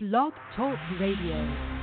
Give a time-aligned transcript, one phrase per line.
[0.00, 1.77] Blog Talk Radio.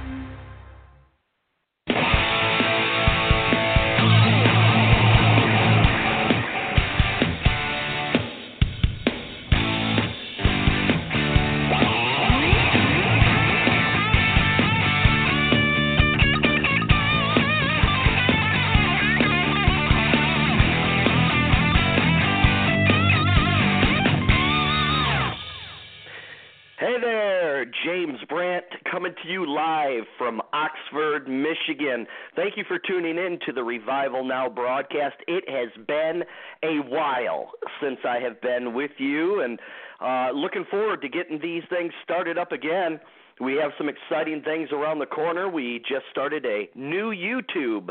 [29.23, 32.07] To you live from Oxford, Michigan.
[32.35, 35.15] Thank you for tuning in to the Revival Now broadcast.
[35.27, 36.23] It has been
[36.63, 37.51] a while
[37.81, 39.59] since I have been with you, and
[40.01, 42.99] uh, looking forward to getting these things started up again.
[43.39, 45.49] We have some exciting things around the corner.
[45.49, 47.89] We just started a new YouTube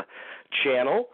[0.63, 1.09] channel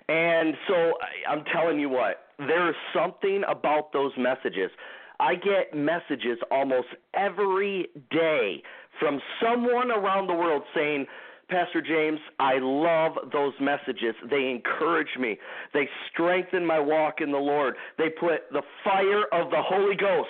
[0.09, 0.95] And so
[1.29, 4.71] I'm telling you what, there's something about those messages.
[5.19, 8.63] I get messages almost every day
[9.01, 11.07] from someone around the world saying,
[11.49, 14.15] Pastor James, I love those messages.
[14.29, 15.39] They encourage me.
[15.73, 17.77] They strengthen my walk in the Lord.
[17.99, 20.29] They put the fire of the Holy Ghost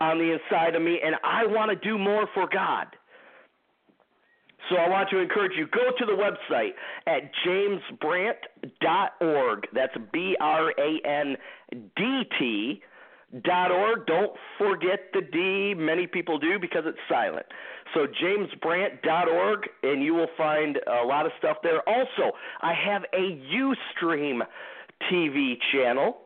[0.00, 2.86] on the inside of me, and I want to do more for God.
[4.68, 6.72] So I want to encourage you go to the website
[7.06, 9.68] at jamesbrandt.org.
[9.72, 11.36] That's B R A N
[11.96, 12.82] D T
[13.44, 14.06] dot org.
[14.06, 15.74] Don't forget the D.
[15.74, 17.44] Many people do because it's silent.
[17.94, 21.86] So jamesbrandt.org, and you will find a lot of stuff there.
[21.88, 24.40] Also, I have a UStream
[25.10, 26.18] TV channel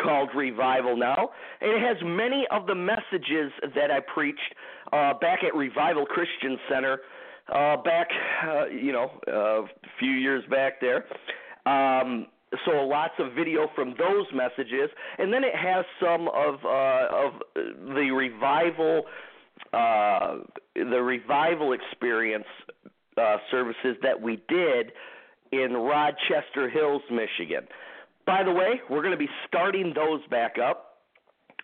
[0.00, 1.30] called Revival Now,
[1.60, 4.54] and it has many of the messages that I preached
[4.92, 7.00] uh, back at Revival Christian Center
[7.52, 8.08] uh, back,
[8.46, 9.68] uh, you know, uh, a
[9.98, 11.04] few years back there.
[11.66, 12.26] Um,
[12.64, 17.32] so lots of video from those messages, and then it has some of uh, of
[17.54, 19.02] the revival,
[19.72, 20.38] uh,
[20.74, 22.46] the revival experience
[23.16, 24.92] uh, services that we did
[25.52, 27.66] in Rochester Hills, Michigan.
[28.26, 30.98] By the way, we're going to be starting those back up.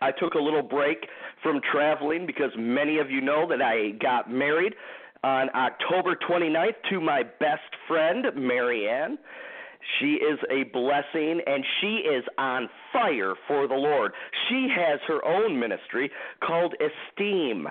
[0.02, 1.06] I took a little break
[1.42, 4.74] from traveling because many of you know that I got married
[5.22, 9.16] on October 29th to my best friend, Marianne.
[9.98, 14.12] She is a blessing and she is on fire for the Lord.
[14.48, 16.10] She has her own ministry
[16.44, 17.66] called Esteem.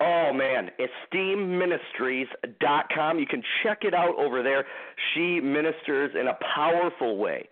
[0.00, 0.70] Oh man,
[1.12, 3.18] esteemministries.com.
[3.18, 4.66] You can check it out over there.
[5.14, 7.48] She ministers in a powerful way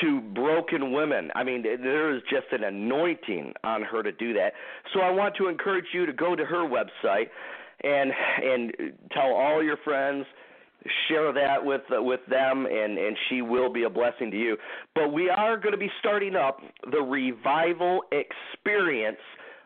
[0.00, 1.30] to broken women.
[1.34, 4.54] I mean, there is just an anointing on her to do that.
[4.94, 7.28] So I want to encourage you to go to her website
[7.82, 8.12] and
[8.42, 8.72] and
[9.12, 10.26] tell all your friends
[11.08, 14.56] share that with uh, with them and and she will be a blessing to you.
[14.94, 19.20] But we are going to be starting up the revival experience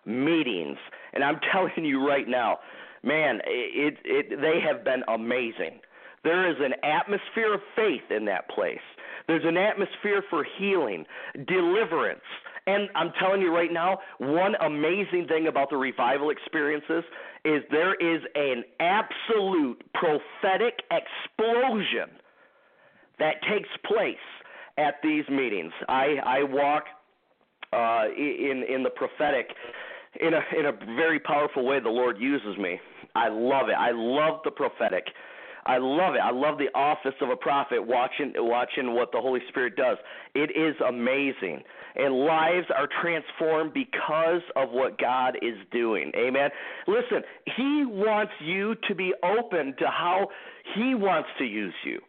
[0.05, 0.79] meetings.
[1.13, 2.59] And i'm telling you right now
[3.03, 5.81] man it it they have been amazing.
[6.25, 8.81] There is an atmosphere of faith in that place.
[9.29, 11.05] There's an atmosphere for healing
[11.47, 12.25] deliverance.
[12.69, 17.05] And I'm telling you right now, one amazing thing about the revival experiences
[17.47, 22.11] is there is an absolute prophetic explosion
[23.19, 24.17] that takes place
[24.79, 25.73] at these meetings.
[25.89, 26.85] I I walk
[27.73, 29.51] uh, in in the prophetic
[30.21, 31.81] in a in a very powerful way.
[31.81, 32.81] The Lord uses me.
[33.15, 33.77] I love it.
[33.79, 35.05] I love the prophetic.
[35.67, 36.21] I love it.
[36.23, 39.99] I love the office of a prophet watching watching what the Holy Spirit does.
[40.35, 41.63] It is amazing.
[41.97, 46.13] And lives are transformed because of what God is doing.
[46.17, 46.51] Amen.
[46.87, 47.23] Listen,
[47.57, 50.29] he wants you to be open to how
[50.75, 52.01] he wants to use you.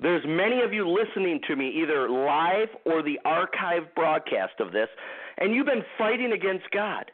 [0.00, 4.88] There's many of you listening to me either live or the archive broadcast of this,
[5.38, 7.10] and you've been fighting against God.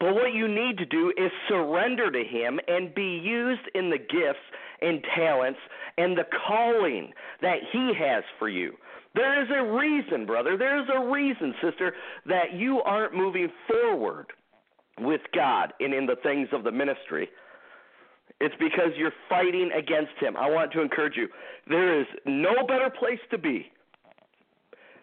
[0.00, 3.98] But what you need to do is surrender to Him and be used in the
[3.98, 4.42] gifts
[4.80, 5.60] and talents
[5.96, 8.72] and the calling that He has for you.
[9.14, 10.56] There is a reason, brother.
[10.56, 11.94] There is a reason, sister,
[12.26, 14.26] that you aren't moving forward
[15.00, 17.28] with God and in the things of the ministry.
[18.40, 20.36] It's because you're fighting against Him.
[20.36, 21.28] I want to encourage you.
[21.68, 23.70] There is no better place to be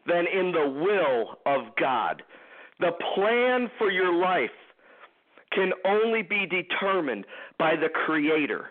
[0.08, 2.24] than in the will of God.
[2.80, 4.50] The plan for your life
[5.52, 7.26] can only be determined
[7.58, 8.70] by the Creator.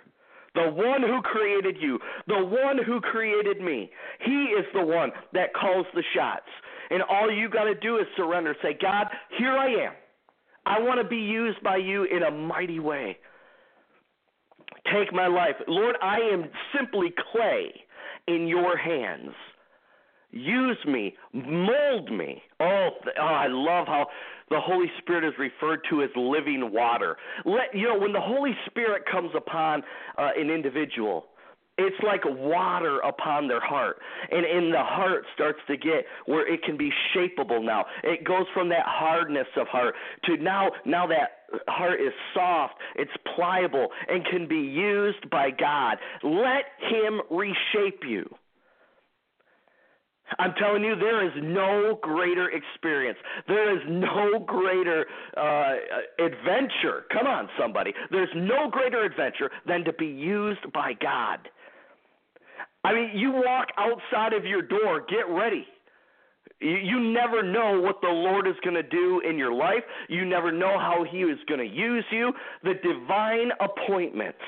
[0.58, 3.90] The one who created you, the one who created me.
[4.24, 6.48] He is the one that calls the shots.
[6.90, 8.56] And all you got to do is surrender.
[8.60, 9.06] Say, God,
[9.38, 9.92] here I am.
[10.66, 13.18] I want to be used by you in a mighty way.
[14.92, 15.54] Take my life.
[15.68, 16.46] Lord, I am
[16.76, 17.72] simply clay
[18.26, 19.32] in your hands.
[20.30, 22.42] Use me, mold me.
[22.60, 22.88] Oh,
[23.18, 24.06] oh, I love how
[24.50, 27.16] the Holy Spirit is referred to as living water.
[27.44, 29.82] Let you know when the Holy Spirit comes upon
[30.16, 31.26] uh, an individual,
[31.78, 33.98] it's like water upon their heart.
[34.30, 37.86] And in the heart starts to get where it can be shapeable now.
[38.02, 43.12] It goes from that hardness of heart to now now that heart is soft it's
[43.34, 45.98] pliable and can be used by god.
[46.22, 48.28] Let him reshape you
[50.38, 53.18] I'm telling you, there is no greater experience.
[53.46, 55.74] There is no greater uh,
[56.18, 57.04] adventure.
[57.12, 57.92] Come on, somebody.
[58.10, 61.48] There's no greater adventure than to be used by God.
[62.84, 65.66] I mean, you walk outside of your door, get ready.
[66.60, 69.82] You, you never know what the Lord is going to do in your life.
[70.08, 72.32] You never know how He is going to use you.
[72.64, 74.38] The divine appointments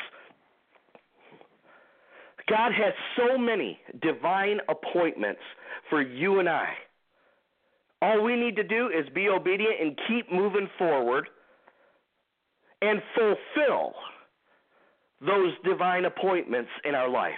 [2.50, 5.40] God has so many divine appointments
[5.88, 6.68] for you and I.
[8.02, 11.28] All we need to do is be obedient and keep moving forward
[12.82, 13.92] and fulfill
[15.20, 17.32] those divine appointments in our life.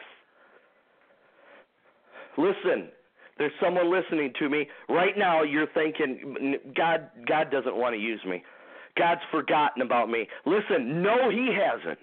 [2.38, 2.88] Listen,
[3.38, 5.43] there's someone listening to me right now.
[5.43, 8.43] You're thinking, God, God doesn't want to use me.
[8.97, 10.29] God's forgotten about me.
[10.47, 11.99] Listen, no, He hasn't.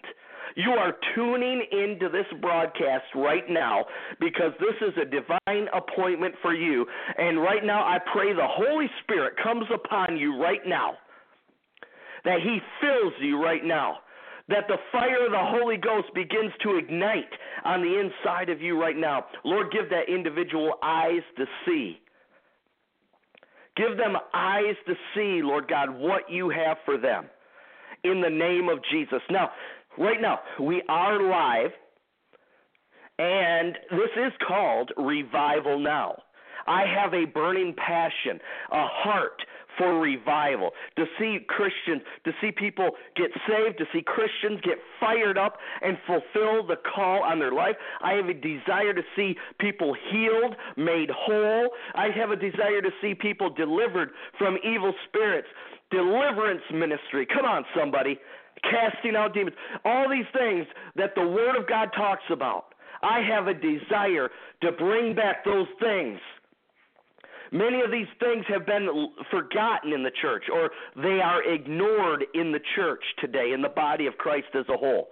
[0.55, 3.85] You are tuning into this broadcast right now
[4.19, 6.85] because this is a divine appointment for you.
[7.17, 10.93] And right now, I pray the Holy Spirit comes upon you right now,
[12.25, 13.97] that He fills you right now.
[14.47, 17.29] That the fire of the Holy Ghost begins to ignite
[17.65, 19.25] on the inside of you right now.
[19.45, 21.99] Lord, give that individual eyes to see.
[23.77, 27.25] Give them eyes to see, Lord God, what you have for them
[28.03, 29.21] in the name of Jesus.
[29.29, 29.51] Now,
[29.97, 30.39] right now.
[30.59, 31.71] We are live,
[33.17, 36.15] and this is called Revival Now.
[36.67, 38.39] I have a burning passion,
[38.71, 39.41] a heart
[39.77, 45.37] for revival, to see Christians, to see people get saved, to see Christians get fired
[45.37, 47.75] up and fulfill the call on their life.
[48.01, 51.69] I have a desire to see people healed, made whole.
[51.95, 55.47] I have a desire to see people delivered from evil spirits.
[55.91, 57.25] Deliverance ministry.
[57.25, 58.19] Come on, somebody
[58.63, 60.65] casting out demons, all these things
[60.95, 62.73] that the Word of God talks about.
[63.01, 64.29] I have a desire
[64.61, 66.19] to bring back those things.
[67.51, 72.51] Many of these things have been forgotten in the church, or they are ignored in
[72.51, 75.09] the church today, in the body of Christ as a whole.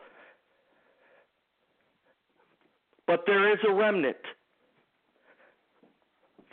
[3.08, 4.18] But there is a remnant.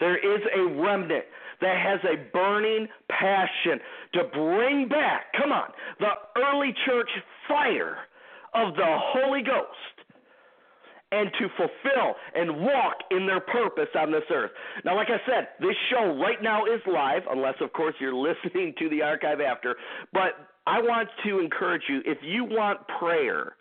[0.00, 1.24] There is a remnant
[1.64, 3.80] that has a burning passion
[4.12, 7.08] to bring back, come on, the early church
[7.48, 7.96] fire
[8.52, 9.94] of the Holy Ghost
[11.10, 14.50] and to fulfill and walk in their purpose on this earth.
[14.84, 18.74] Now, like I said, this show right now is live, unless, of course, you're listening
[18.78, 19.76] to the archive after.
[20.12, 20.32] But
[20.66, 23.54] I want to encourage you if you want prayer,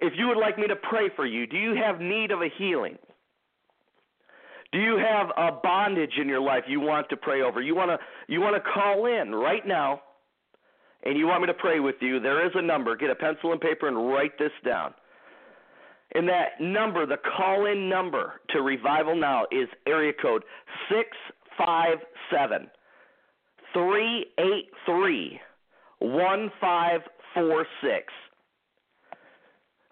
[0.00, 2.48] if you would like me to pray for you, do you have need of a
[2.58, 2.98] healing?
[4.74, 7.62] Do you have a bondage in your life you want to pray over?
[7.62, 10.02] You want to you want to call in right now
[11.04, 12.18] and you want me to pray with you.
[12.18, 12.96] There is a number.
[12.96, 14.92] Get a pencil and paper and write this down.
[16.16, 20.42] And that number, the call in number to Revival Now is area code
[20.88, 22.68] 657
[23.72, 25.40] 383
[26.00, 28.12] 1546.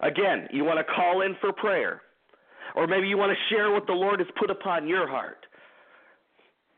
[0.00, 2.02] Again, you want to call in for prayer.
[2.74, 5.46] Or maybe you want to share what the Lord has put upon your heart.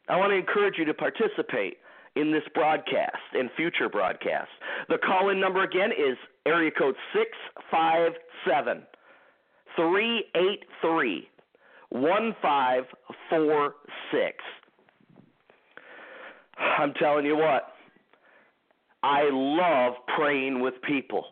[0.08, 1.78] I want to encourage you to participate
[2.16, 4.52] in this broadcast and future broadcasts.
[4.88, 8.82] The call in number again is area code 657
[9.76, 11.28] 383
[11.90, 14.44] 1546.
[16.78, 17.74] I'm telling you what,
[19.02, 21.26] I love praying with people.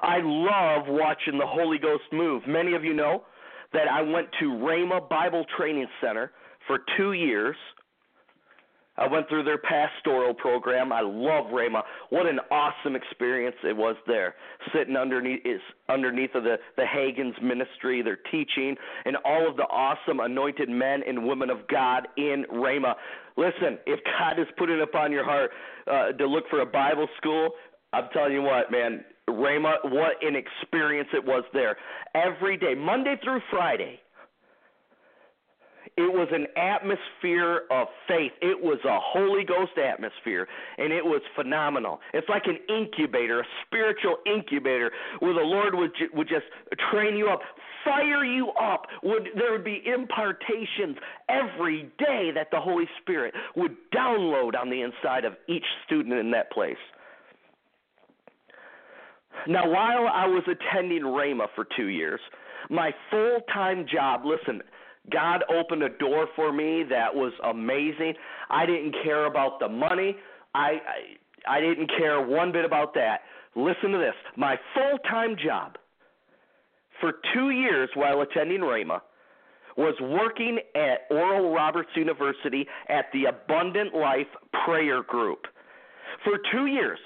[0.00, 2.46] I love watching the Holy Ghost move.
[2.46, 3.24] Many of you know
[3.72, 6.32] that I went to Rhema Bible Training Center
[6.66, 7.56] for two years.
[8.98, 10.92] I went through their pastoral program.
[10.92, 11.82] I love Rhema.
[12.10, 14.34] What an awesome experience it was there,
[14.74, 18.76] sitting underneath is underneath of the the Hagin's ministry, their teaching,
[19.06, 22.94] and all of the awesome anointed men and women of God in Rhema.
[23.38, 25.50] Listen, if God is putting upon your heart
[25.90, 27.50] uh, to look for a Bible school,
[27.94, 31.76] I'm telling you what, man, Rhema, what an experience it was there.
[32.14, 34.00] Every day, Monday through Friday,
[35.96, 38.32] it was an atmosphere of faith.
[38.40, 40.48] It was a Holy Ghost atmosphere,
[40.78, 42.00] and it was phenomenal.
[42.14, 46.46] It's like an incubator, a spiritual incubator, where the Lord would ju- would just
[46.90, 47.40] train you up,
[47.84, 48.86] fire you up.
[49.02, 50.96] Would there would be impartations
[51.28, 56.30] every day that the Holy Spirit would download on the inside of each student in
[56.30, 56.76] that place.
[59.48, 62.20] Now, while I was attending Rhema for two years,
[62.70, 64.62] my full time job, listen,
[65.10, 68.14] God opened a door for me that was amazing.
[68.50, 70.16] I didn't care about the money.
[70.54, 70.78] I
[71.46, 73.22] I, I didn't care one bit about that.
[73.56, 74.14] Listen to this.
[74.36, 75.76] My full-time job
[77.00, 79.00] for 2 years while attending Rhema
[79.76, 84.28] was working at Oral Roberts University at the Abundant Life
[84.64, 85.46] Prayer Group.
[86.24, 86.98] For 2 years,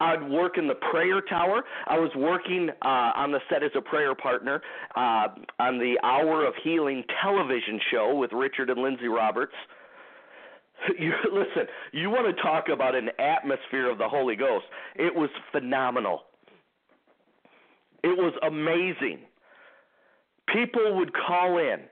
[0.00, 1.62] I'd work in the prayer tower.
[1.86, 4.60] I was working uh, on the set as a prayer partner
[4.96, 5.28] uh,
[5.60, 9.54] on the Hour of Healing television show with Richard and Lindsay Roberts.
[10.98, 11.66] You listen.
[11.92, 14.66] You want to talk about an atmosphere of the Holy Ghost?
[14.96, 16.24] It was phenomenal.
[18.02, 19.20] It was amazing.
[20.52, 21.84] People would call in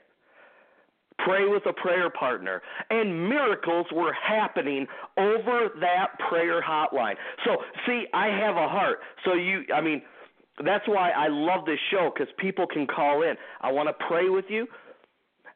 [1.19, 2.63] pray with a prayer partner.
[2.91, 7.15] And miracles were happening over that prayer hotline.
[7.45, 9.01] So, see, I have a heart.
[9.25, 10.03] So, you, I mean,
[10.65, 13.35] that's why I love this show because people can call in.
[13.61, 14.67] I want to pray with you.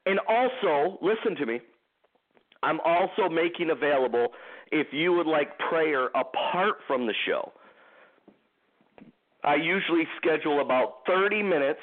[0.07, 1.61] And also, listen to me.
[2.63, 4.29] I'm also making available
[4.73, 7.53] if you would like prayer apart from the show.
[9.45, 11.81] I usually schedule about 30 minutes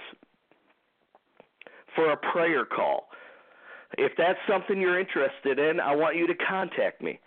[1.96, 3.08] for a prayer call.
[3.98, 7.20] If that's something you're interested in, I want you to contact me.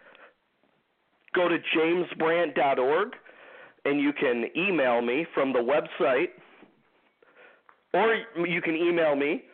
[1.35, 3.09] Go to jamesbrandt.org
[3.85, 6.31] and you can email me from the website,
[7.95, 9.45] or you can email me.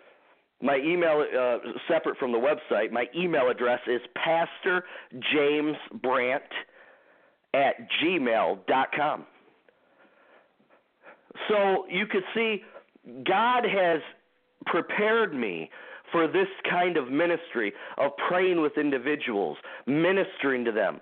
[0.63, 6.41] My email, uh, separate from the website, my email address is pastorjamesbrandt
[7.53, 9.27] at gmail.com.
[11.49, 12.63] So you could see
[13.27, 14.01] God has
[14.67, 15.69] prepared me
[16.13, 21.01] for this kind of ministry of praying with individuals, ministering to them,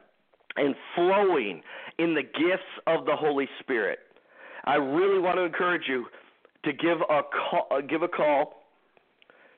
[0.56, 1.62] and flowing
[1.98, 3.98] in the gifts of the Holy Spirit.
[4.64, 6.06] I really want to encourage you
[6.64, 8.62] to give a call, uh, give a call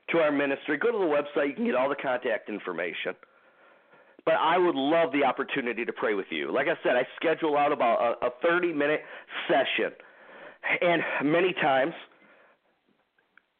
[0.09, 0.77] to our ministry.
[0.77, 3.13] Go to the website; you can get all the contact information.
[4.25, 6.51] But I would love the opportunity to pray with you.
[6.53, 9.01] Like I said, I schedule out about a, a 30 minute
[9.47, 9.91] session.
[10.81, 11.93] And many times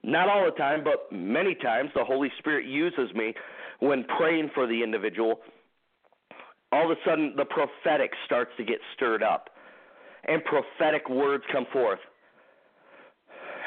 [0.03, 3.33] not all the time, but many times the Holy Spirit uses me
[3.79, 5.39] when praying for the individual.
[6.71, 9.49] All of a sudden, the prophetic starts to get stirred up,
[10.27, 11.99] and prophetic words come forth.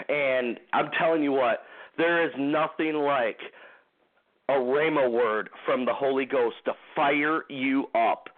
[0.08, 1.60] And I'm telling you what,
[1.96, 3.38] there is nothing like
[4.48, 8.28] a rhema word from the Holy Ghost to fire you up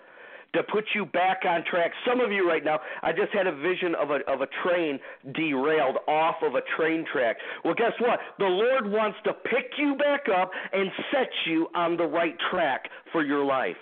[0.55, 1.93] to put you back on track.
[2.07, 4.99] Some of you right now, I just had a vision of a of a train
[5.35, 7.37] derailed off of a train track.
[7.65, 8.19] Well, guess what?
[8.39, 12.85] The Lord wants to pick you back up and set you on the right track
[13.13, 13.77] for your life.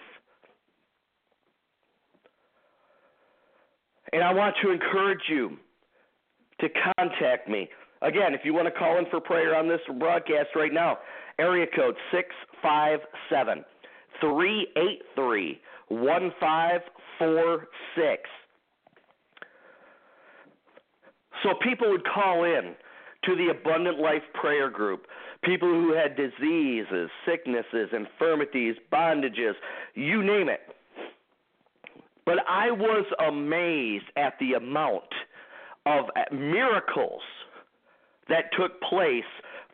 [4.13, 5.57] And I want to encourage you
[6.61, 7.69] to contact me.
[8.03, 10.99] Again, if you want to call in for prayer on this broadcast right now,
[11.39, 13.65] area code 657
[14.21, 18.23] 383 1546.
[21.43, 22.75] So people would call in
[23.25, 25.07] to the Abundant Life Prayer Group.
[25.45, 29.55] People who had diseases, sicknesses, infirmities, bondages,
[29.95, 30.61] you name it.
[32.25, 35.05] But I was amazed at the amount
[35.85, 37.23] of miracles
[38.29, 39.25] that took place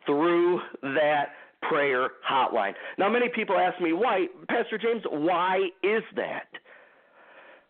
[0.05, 1.29] through that
[1.69, 2.73] prayer hotline.
[2.97, 6.47] Now, many people ask me, why, Pastor James, why is that?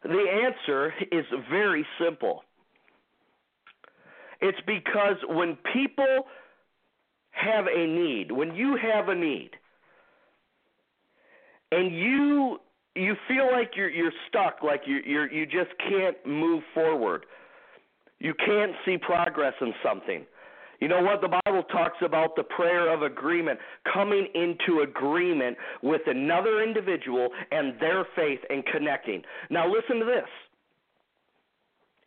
[0.03, 2.43] The answer is very simple.
[4.41, 6.25] It's because when people
[7.31, 9.51] have a need, when you have a need,
[11.71, 12.59] and you
[12.95, 17.25] you feel like you're you're stuck, like you you're you just can't move forward.
[18.19, 20.25] You can't see progress in something.
[20.83, 21.21] You know what?
[21.21, 23.57] The Bible talks about the prayer of agreement,
[23.93, 29.21] coming into agreement with another individual and their faith and connecting.
[29.49, 30.27] Now, listen to this.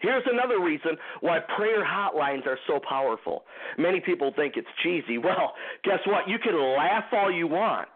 [0.01, 3.45] Here's another reason why prayer hotlines are so powerful.
[3.79, 5.17] Many people think it's cheesy.
[5.17, 6.29] Well, guess what?
[6.29, 7.89] You can laugh all you want.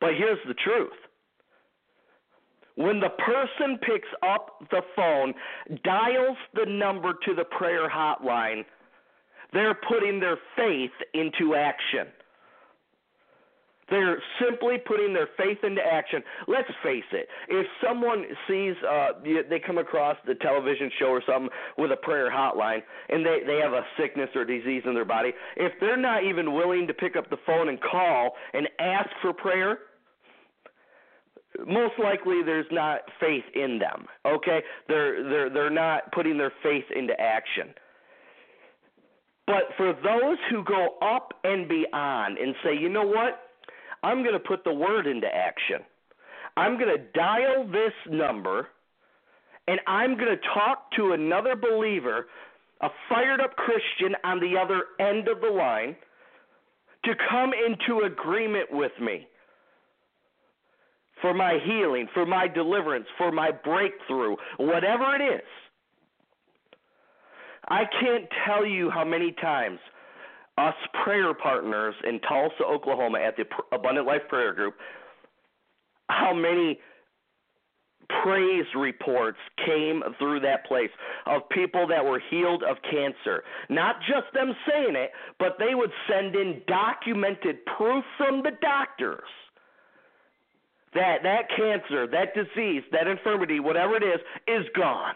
[0.00, 0.90] But here's the truth
[2.74, 5.32] when the person picks up the phone,
[5.82, 8.64] dials the number to the prayer hotline,
[9.52, 12.06] they're putting their faith into action.
[13.90, 16.22] They're simply putting their faith into action.
[16.48, 17.28] Let's face it.
[17.48, 22.30] If someone sees, uh, they come across the television show or something with a prayer
[22.30, 22.80] hotline,
[23.10, 26.54] and they they have a sickness or disease in their body, if they're not even
[26.54, 29.80] willing to pick up the phone and call and ask for prayer,
[31.66, 34.06] most likely there's not faith in them.
[34.24, 37.74] Okay, they're they're they're not putting their faith into action.
[39.46, 43.40] But for those who go up and beyond and say, you know what,
[44.02, 45.80] I'm going to put the word into action.
[46.56, 48.68] I'm going to dial this number,
[49.66, 52.26] and I'm going to talk to another believer,
[52.80, 55.96] a fired up Christian on the other end of the line,
[57.04, 59.26] to come into agreement with me
[61.20, 65.42] for my healing, for my deliverance, for my breakthrough, whatever it is.
[67.68, 69.78] I can't tell you how many times
[70.58, 74.74] us prayer partners in Tulsa, Oklahoma at the Abundant Life Prayer Group,
[76.08, 76.78] how many
[78.22, 80.90] praise reports came through that place
[81.26, 83.42] of people that were healed of cancer.
[83.70, 89.28] Not just them saying it, but they would send in documented proof from the doctors
[90.94, 95.14] that that cancer, that disease, that infirmity, whatever it is, is gone.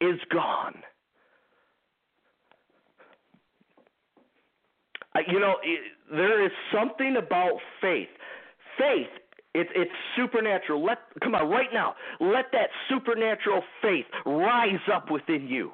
[0.00, 0.82] Is gone.
[5.28, 5.56] You know,
[6.10, 8.08] there is something about faith.
[8.78, 9.08] Faith,
[9.54, 10.82] it's it's supernatural.
[10.84, 11.94] Let come on right now.
[12.20, 15.72] Let that supernatural faith rise up within you.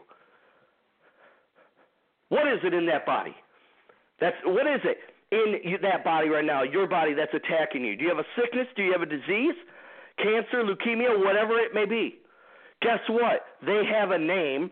[2.29, 3.35] What is it in that body?
[4.21, 4.99] That's what is it?
[5.31, 7.97] in that body right now, your body that's attacking you?
[7.97, 8.67] Do you have a sickness?
[8.77, 9.55] Do you have a disease?
[10.17, 12.19] Cancer, leukemia, whatever it may be.
[12.83, 13.45] Guess what?
[13.65, 14.71] They have a name,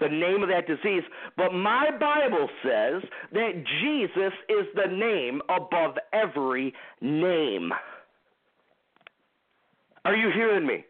[0.00, 1.02] the name of that disease.
[1.36, 7.72] But my Bible says that Jesus is the name above every name.
[10.04, 10.84] Are you hearing me?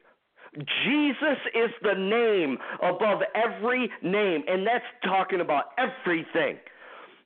[0.55, 6.57] Jesus is the name above every name, and that's talking about everything.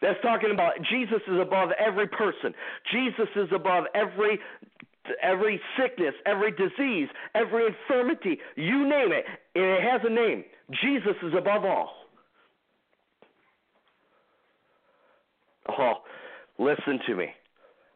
[0.03, 2.55] That's talking about Jesus is above every person.
[2.93, 4.38] Jesus is above every
[5.23, 10.45] every sickness, every disease, every infirmity, you name it, and it has a name.
[10.83, 11.93] Jesus is above all.
[15.69, 15.95] Oh,
[16.59, 17.29] listen to me.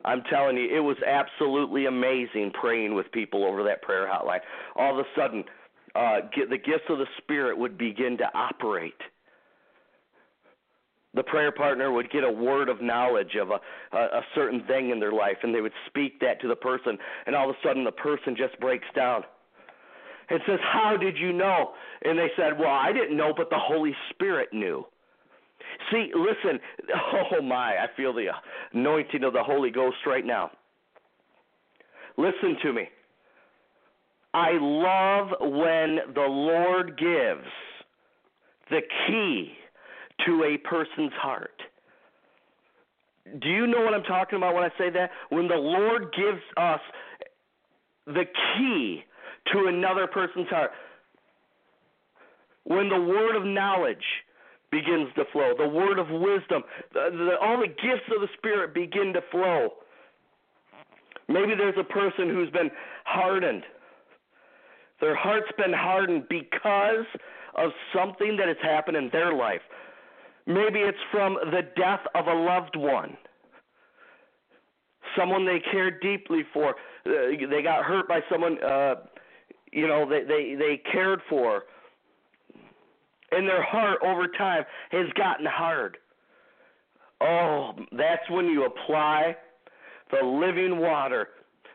[0.04, 4.40] I'm telling you, it was absolutely amazing praying with people over that prayer hotline.
[4.76, 5.44] All of a sudden,
[5.94, 9.00] uh, the gifts of the Spirit would begin to operate
[11.14, 13.60] the prayer partner would get a word of knowledge of a,
[13.96, 16.98] a, a certain thing in their life, and they would speak that to the person,
[17.26, 19.22] and all of a sudden the person just breaks down
[20.30, 21.72] and says, How did you know?
[22.02, 24.84] And they said, Well, I didn't know, but the Holy Spirit knew.
[25.90, 26.60] See, listen,
[27.32, 28.28] oh my, I feel the
[28.72, 30.50] anointing of the Holy Ghost right now.
[32.16, 32.88] Listen to me.
[34.32, 37.48] I love when the Lord gives
[38.70, 39.52] the key
[40.26, 41.60] to a person's heart.
[43.40, 45.10] Do you know what I'm talking about when I say that?
[45.30, 46.80] When the Lord gives us
[48.06, 48.24] the
[48.56, 49.02] key
[49.52, 50.70] to another person's heart,
[52.64, 54.04] when the word of knowledge
[54.70, 58.74] begins to flow, the word of wisdom, the, the, all the gifts of the Spirit
[58.74, 59.70] begin to flow.
[61.28, 62.70] Maybe there's a person who's been
[63.04, 63.62] hardened.
[65.00, 67.06] Their heart's been hardened because
[67.56, 69.60] of something that has happened in their life.
[70.46, 73.16] Maybe it's from the death of a loved one,
[75.16, 76.70] someone they cared deeply for.
[77.06, 78.96] Uh, they got hurt by someone, uh,
[79.72, 81.62] you know, they, they they cared for,
[83.30, 85.96] and their heart over time has gotten hard.
[87.20, 89.36] Oh, that's when you apply
[90.10, 91.28] the living water,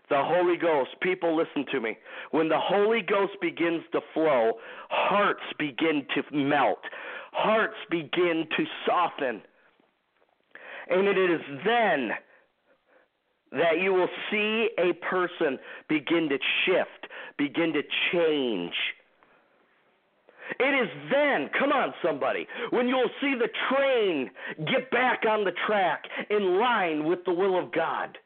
[0.10, 0.92] the Holy Ghost.
[1.02, 1.98] People, listen to me.
[2.32, 4.54] When the Holy Ghost begins to flow,
[4.90, 6.80] hearts begin to melt
[7.32, 9.42] hearts begin to soften.
[10.90, 12.12] And it is then
[13.52, 18.74] that you will see a person begin to shift, begin to change.
[20.60, 24.32] It is then, come on, somebody, when you'll see the train
[24.66, 28.18] get back on the track in line with the will of God.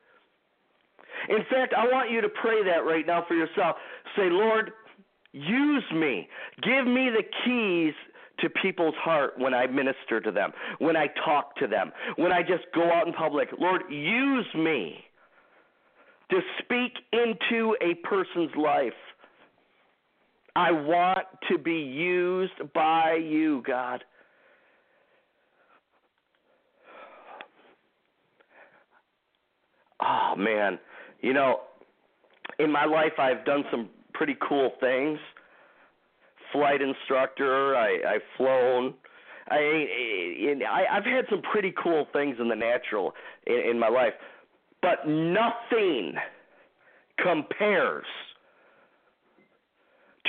[1.29, 3.75] In fact, I want you to pray that right now for yourself.
[4.15, 4.71] Say, Lord,
[5.31, 6.27] use me.
[6.61, 7.93] Give me the keys
[8.39, 12.41] to people's heart when I minister to them, when I talk to them, when I
[12.41, 13.49] just go out in public.
[13.59, 15.03] Lord, use me
[16.29, 18.93] to speak into a person's life.
[20.55, 24.03] I want to be used by you, God.
[30.01, 30.79] Oh, man.
[31.21, 31.61] You know,
[32.59, 35.17] in my life, I've done some pretty cool things.
[36.53, 38.93] Flight instructor, I, I've flown.
[39.49, 43.13] I, I I've had some pretty cool things in the natural
[43.45, 44.13] in, in my life,
[44.81, 46.13] but nothing
[47.17, 48.05] compares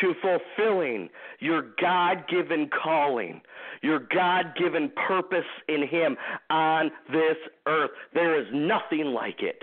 [0.00, 1.08] to fulfilling
[1.38, 3.40] your God given calling,
[3.82, 6.16] your God given purpose in Him
[6.50, 7.90] on this earth.
[8.12, 9.62] There is nothing like it.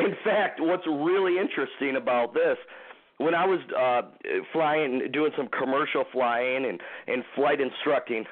[0.00, 2.56] In fact, what's really interesting about this,
[3.18, 4.02] when I was uh,
[4.52, 8.24] flying, doing some commercial flying and, and flight instructing,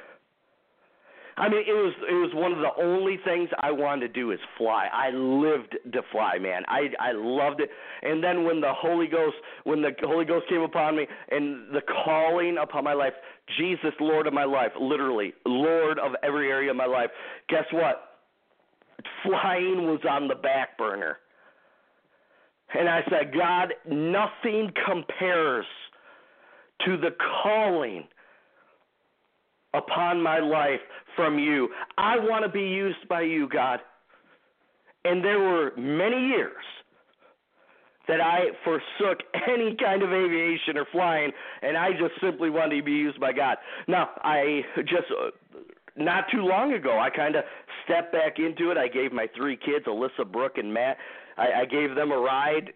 [1.38, 4.32] I mean, it was it was one of the only things I wanted to do
[4.32, 4.88] is fly.
[4.92, 6.62] I lived to fly, man.
[6.66, 7.70] I I loved it.
[8.02, 11.82] And then when the Holy Ghost when the Holy Ghost came upon me and the
[12.04, 13.12] calling upon my life,
[13.56, 17.10] Jesus, Lord of my life, literally, Lord of every area of my life.
[17.48, 18.18] Guess what?
[19.22, 21.18] Flying was on the back burner.
[22.74, 25.64] And I said, God, nothing compares
[26.84, 27.10] to the
[27.42, 28.04] calling
[29.74, 30.80] upon my life
[31.16, 31.68] from you.
[31.96, 33.80] I want to be used by you, God.
[35.04, 36.52] And there were many years
[38.06, 41.30] that I forsook any kind of aviation or flying,
[41.62, 43.58] and I just simply wanted to be used by God.
[43.86, 45.30] Now, I just uh,
[45.96, 47.44] not too long ago, I kind of
[47.84, 48.78] stepped back into it.
[48.78, 50.96] I gave my three kids, Alyssa, Brooke, and Matt,
[51.38, 52.72] I, I gave them a ride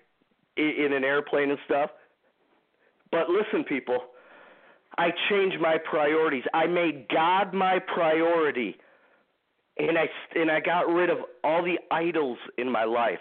[0.56, 1.90] in, in an airplane and stuff.
[3.10, 3.98] But listen, people,
[4.98, 6.44] I changed my priorities.
[6.54, 8.76] I made God my priority,
[9.78, 13.18] and I and I got rid of all the idols in my life,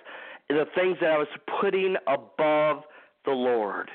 [0.49, 1.27] the things that I was
[1.61, 2.83] putting above
[3.25, 3.89] the Lord.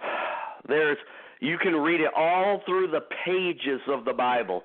[0.68, 0.98] There's
[1.40, 4.62] you can read it all through the pages of the Bible,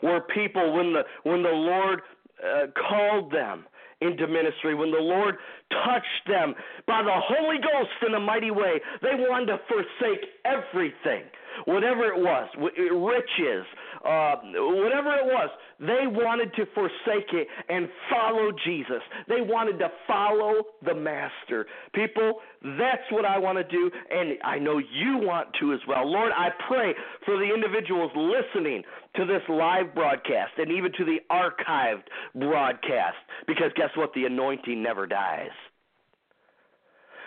[0.00, 2.00] where people when the when the Lord
[2.44, 3.64] uh, called them
[4.00, 5.36] into ministry, when the Lord
[5.70, 6.54] touched them
[6.86, 11.24] by the Holy Ghost in a mighty way, they wanted to forsake everything,
[11.64, 13.64] whatever it was, riches,
[14.04, 19.02] uh, whatever it was, they wanted to forsake it and follow Jesus.
[19.28, 21.66] They wanted to follow the Master.
[21.94, 26.10] People, that's what I want to do, and I know you want to as well.
[26.10, 28.82] Lord, I pray for the individuals listening
[29.16, 32.04] to this live broadcast and even to the archived
[32.34, 34.12] broadcast, because guess what?
[34.14, 35.50] The anointing never dies.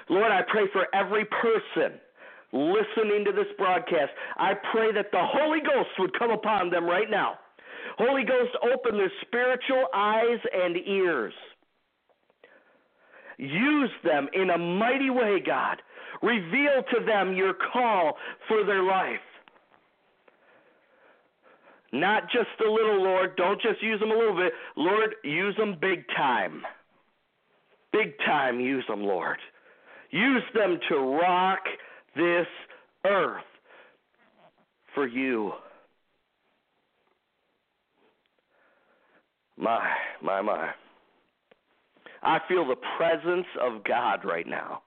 [0.10, 2.00] Lord, I pray for every person
[2.52, 4.12] listening to this broadcast.
[4.38, 7.36] I pray that the Holy Ghost would come upon them right now.
[7.98, 11.34] Holy Ghost, open their spiritual eyes and ears.
[13.38, 15.82] Use them in a mighty way, God.
[16.22, 19.20] Reveal to them your call for their life.
[21.92, 23.36] Not just a little, Lord.
[23.36, 24.54] Don't just use them a little bit.
[24.76, 26.64] Lord, use them big time.
[27.92, 29.38] Big time, use them, Lord.
[30.12, 31.62] Use them to rock
[32.16, 32.48] this
[33.06, 33.44] earth
[34.94, 35.52] for you.
[39.58, 39.88] My,
[40.22, 40.70] my, my.
[42.24, 44.82] I feel the presence of God right now.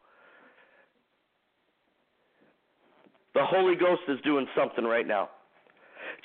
[3.35, 5.31] The Holy Ghost is doing something right now.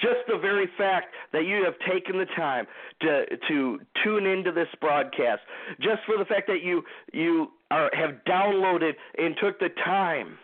[0.02, 2.68] Just the very fact that you have taken the time
[3.02, 5.42] to to tune into this broadcast,
[5.80, 6.84] just for the fact that you
[7.14, 10.38] you are have downloaded and took the time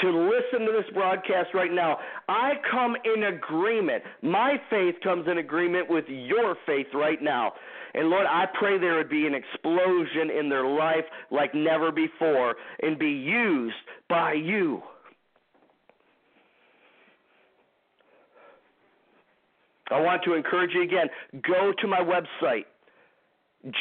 [0.00, 4.02] to listen to this broadcast right now, I come in agreement.
[4.22, 7.54] My faith comes in agreement with your faith right now.
[7.94, 12.56] And Lord, I pray there would be an explosion in their life like never before
[12.82, 13.76] and be used
[14.08, 14.82] by you.
[19.90, 21.08] I want to encourage you again
[21.46, 22.64] go to my website,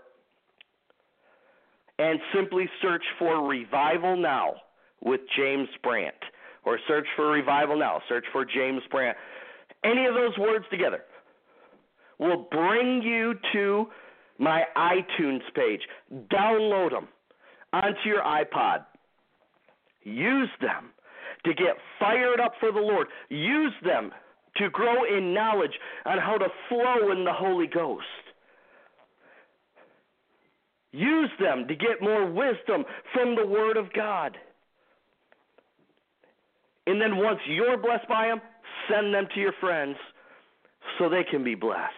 [1.98, 4.56] and simply search for Revival Now
[5.02, 6.16] with James Brandt.
[6.66, 8.02] Or search for Revival Now.
[8.10, 9.18] Search for James Brandt.
[9.84, 11.04] Any of those words together
[12.18, 13.88] will bring you to
[14.38, 15.82] my iTunes page.
[16.34, 17.08] Download them
[17.72, 18.86] onto your iPod.
[20.04, 20.92] Use them
[21.46, 23.08] to get fired up for the Lord.
[23.30, 24.12] Use them
[24.58, 25.74] to grow in knowledge
[26.06, 28.06] on how to flow in the Holy Ghost.
[30.92, 34.38] Use them to get more wisdom from the Word of God.
[36.88, 38.40] And then once you're blessed by them,
[38.90, 39.98] send them to your friends
[40.98, 41.92] so they can be blessed.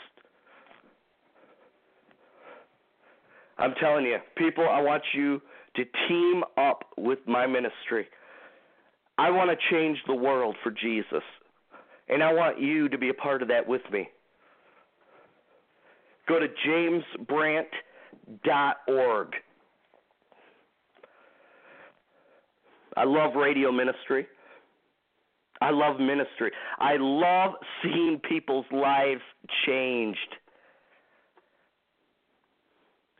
[3.59, 5.41] I'm telling you, people, I want you
[5.75, 8.07] to team up with my ministry.
[9.17, 11.23] I want to change the world for Jesus.
[12.09, 14.09] And I want you to be a part of that with me.
[16.27, 19.27] Go to jamesbrandt.org.
[22.95, 24.25] I love radio ministry.
[25.61, 26.51] I love ministry.
[26.79, 29.21] I love seeing people's lives
[29.65, 30.35] changed.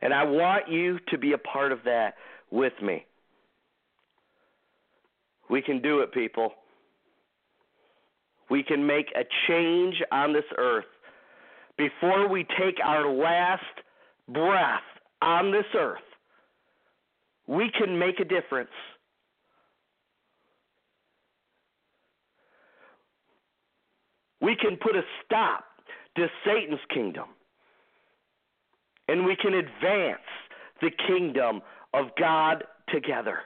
[0.02, 2.14] And I want you to be a part of that
[2.50, 3.04] with me.
[5.50, 6.52] We can do it, people.
[8.50, 10.86] We can make a change on this earth.
[11.76, 13.62] Before we take our last
[14.28, 14.82] breath
[15.22, 15.98] on this earth,
[17.46, 18.70] we can make a difference.
[24.40, 25.64] We can put a stop
[26.16, 27.26] to Satan's kingdom.
[29.08, 30.20] And we can advance
[30.80, 31.62] the kingdom
[31.94, 33.38] of God together.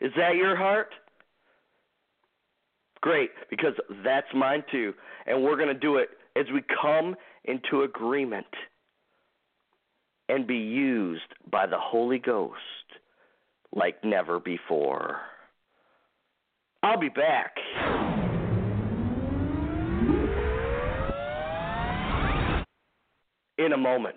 [0.00, 0.88] Is that your heart?
[3.02, 4.94] Great, because that's mine too.
[5.26, 8.46] And we're going to do it as we come into agreement
[10.28, 12.56] and be used by the Holy Ghost
[13.74, 15.16] like never before.
[16.84, 17.54] I'll be back.
[23.58, 24.16] In a moment.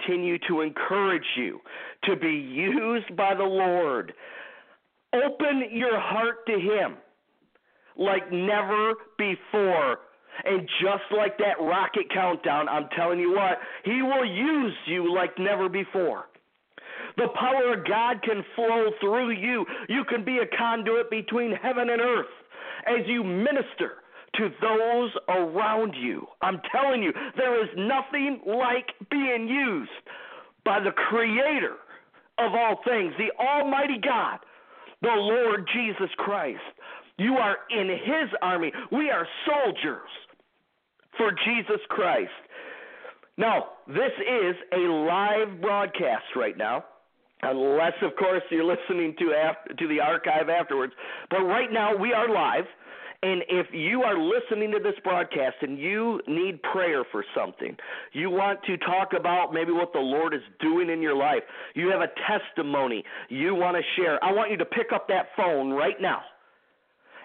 [0.00, 1.60] Continue to encourage you
[2.04, 4.12] to be used by the Lord.
[5.12, 6.96] Open your heart to Him
[7.96, 9.98] like never before.
[10.44, 15.38] And just like that rocket countdown, I'm telling you what, He will use you like
[15.38, 16.26] never before.
[17.16, 19.66] The power of God can flow through you.
[19.88, 22.26] You can be a conduit between heaven and earth
[22.86, 23.99] as you minister
[24.36, 26.26] to those around you.
[26.40, 29.90] I'm telling you, there is nothing like being used
[30.64, 31.74] by the Creator
[32.38, 34.38] of all things, the Almighty God,
[35.02, 36.60] the Lord Jesus Christ.
[37.18, 38.72] You are in His army.
[38.90, 40.08] We are soldiers
[41.16, 42.30] for Jesus Christ.
[43.36, 46.84] Now, this is a live broadcast right now
[47.42, 50.92] unless of course you're listening to after, to the archive afterwards.
[51.30, 52.64] But right now we are live.
[53.22, 57.76] And if you are listening to this broadcast and you need prayer for something,
[58.12, 61.42] you want to talk about maybe what the Lord is doing in your life,
[61.74, 65.26] you have a testimony you want to share, I want you to pick up that
[65.36, 66.22] phone right now.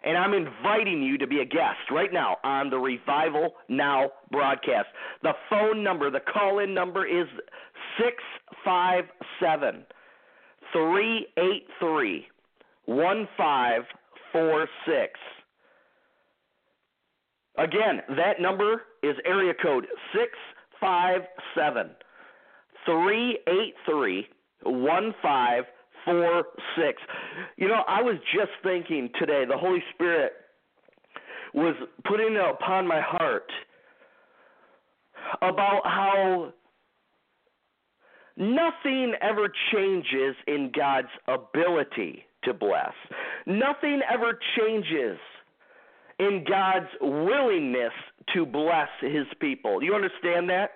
[0.04, 4.90] And I'm inviting you to be a guest right now on the Revival Now broadcast.
[5.24, 7.26] The phone number, the call in number is
[7.98, 9.86] 657
[10.74, 12.28] 383
[12.86, 15.20] 1546.
[17.58, 21.90] Again, that number is area code 657
[22.86, 24.28] 383
[24.64, 27.02] 1546.
[27.58, 30.32] You know, I was just thinking today, the Holy Spirit
[31.54, 33.52] was putting upon my heart
[35.42, 36.54] about how
[38.38, 42.94] Nothing ever changes in God's ability to bless.
[43.46, 45.18] Nothing ever changes
[46.20, 47.94] in God's willingness
[48.34, 49.84] to bless his people.
[49.84, 50.72] You understand that?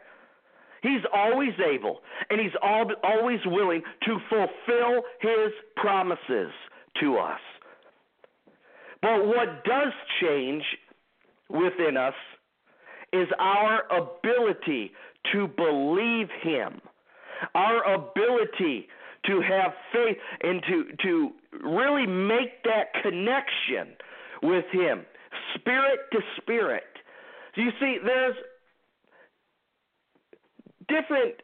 [0.81, 1.99] He's always able
[2.29, 6.51] and he's always willing to fulfill his promises
[7.01, 7.39] to us.
[9.01, 10.63] But what does change
[11.49, 12.13] within us
[13.11, 14.91] is our ability
[15.33, 16.81] to believe him
[17.55, 18.87] our ability
[19.25, 21.29] to have faith and to to
[21.63, 23.95] really make that connection
[24.41, 25.05] with him
[25.55, 26.83] spirit to spirit
[27.55, 28.35] so you see there's
[30.87, 31.35] different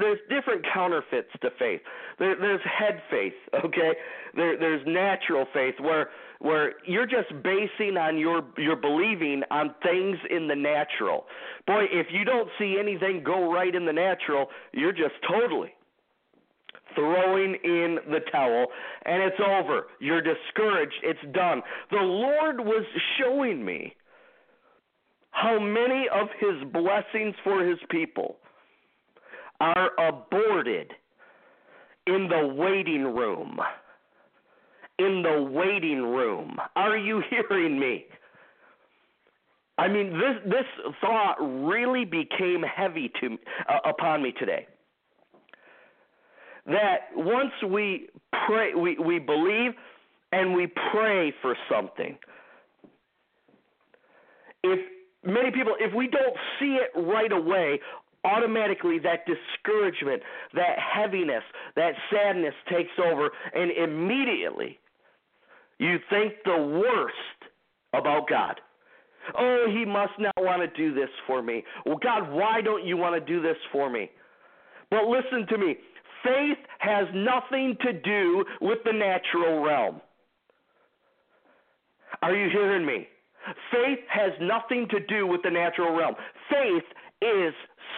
[0.00, 1.80] there's different counterfeits to faith.
[2.18, 3.34] There, there's head faith,
[3.64, 3.92] okay?
[4.34, 10.16] There, there's natural faith where where you're just basing on your your believing on things
[10.30, 11.26] in the natural.
[11.66, 15.72] Boy, if you don't see anything go right in the natural, you're just totally
[16.98, 18.66] throwing in the towel
[19.04, 19.86] and it's over.
[20.00, 20.94] You're discouraged.
[21.04, 21.62] It's done.
[21.90, 22.84] The Lord was
[23.18, 23.94] showing me
[25.30, 28.36] how many of his blessings for his people
[29.60, 30.92] are aborted
[32.06, 33.58] in the waiting room.
[34.98, 36.56] In the waiting room.
[36.74, 38.06] Are you hearing me?
[39.78, 43.38] I mean, this this thought really became heavy to
[43.68, 44.66] uh, upon me today.
[46.68, 48.08] That once we
[48.46, 49.72] pray, we, we believe
[50.32, 52.18] and we pray for something.
[54.62, 54.78] If
[55.24, 57.80] many people, if we don't see it right away,
[58.24, 60.22] automatically that discouragement,
[60.54, 61.42] that heaviness,
[61.76, 64.78] that sadness takes over, and immediately
[65.78, 67.14] you think the worst
[67.94, 68.60] about God.
[69.38, 71.64] Oh, he must not want to do this for me.
[71.86, 74.10] Well, God, why don't you want to do this for me?
[74.90, 75.76] But listen to me
[76.24, 80.00] faith has nothing to do with the natural realm.
[82.22, 83.08] Are you hearing me?
[83.70, 86.14] Faith has nothing to do with the natural realm.
[86.50, 86.84] Faith
[87.22, 87.54] is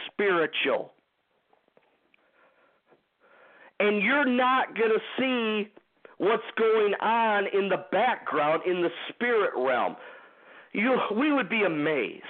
[0.07, 0.93] spiritual.
[3.81, 5.73] And you're not going to see
[6.18, 9.97] what's going on in the background in the spirit realm.
[10.73, 12.25] You, we would be amazed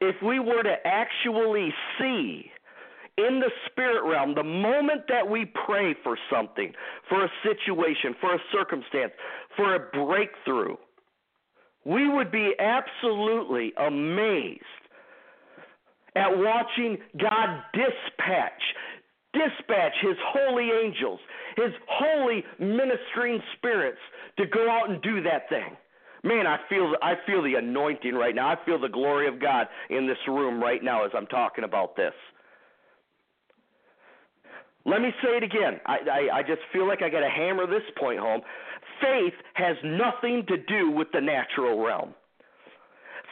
[0.00, 2.50] if we were to actually see
[3.18, 6.72] in the spirit realm the moment that we pray for something,
[7.08, 9.12] for a situation, for a circumstance,
[9.56, 10.76] for a breakthrough.
[11.84, 14.62] We would be absolutely amazed
[16.14, 18.62] at watching God dispatch
[19.32, 21.18] dispatch his holy angels,
[21.56, 23.98] his holy ministering spirits
[24.38, 25.76] to go out and do that thing.
[26.24, 28.48] Man, I feel I feel the anointing right now.
[28.48, 31.96] I feel the glory of God in this room right now as I'm talking about
[31.96, 32.12] this.
[34.84, 35.80] Let me say it again.
[35.86, 38.40] I, I, I just feel like I got to hammer this point home.
[39.00, 42.14] Faith has nothing to do with the natural realm.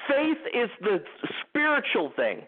[0.09, 0.99] Faith is the
[1.43, 2.43] spiritual thing,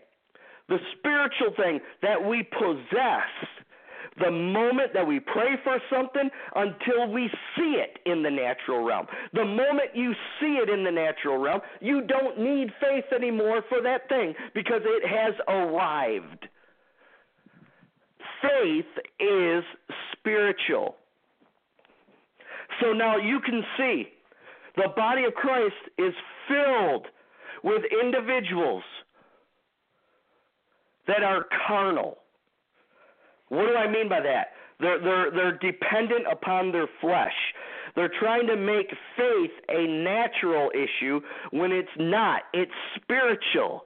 [0.68, 3.28] the spiritual thing that we possess
[4.18, 9.06] the moment that we pray for something until we see it in the natural realm.
[9.32, 13.80] The moment you see it in the natural realm, you don't need faith anymore for
[13.82, 16.48] that thing because it has arrived.
[18.42, 18.84] Faith
[19.20, 19.64] is
[20.12, 20.96] spiritual.
[22.80, 24.08] So now you can see
[24.76, 26.14] the body of Christ is
[26.48, 27.06] filled
[27.62, 28.82] with individuals
[31.06, 32.18] that are carnal.
[33.48, 34.48] What do I mean by that?
[34.80, 37.34] They're, they're, they're dependent upon their flesh.
[37.94, 41.20] They're trying to make faith a natural issue
[41.50, 42.42] when it's not.
[42.54, 43.84] It's spiritual.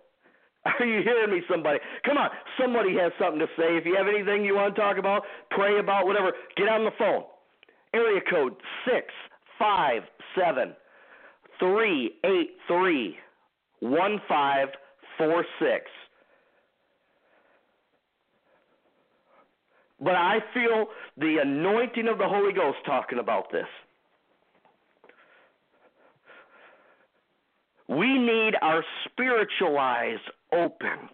[0.67, 1.79] Are you hearing me, somebody?
[2.05, 2.29] Come on.
[2.61, 3.77] Somebody has something to say.
[3.77, 6.91] If you have anything you want to talk about, pray about, whatever, get on the
[6.99, 7.23] phone.
[7.95, 10.75] Area code 657
[11.59, 13.17] 383
[13.81, 15.91] 1546.
[19.99, 23.65] But I feel the anointing of the Holy Ghost talking about this.
[27.89, 30.19] We need our spiritual eyes
[30.57, 31.11] opened.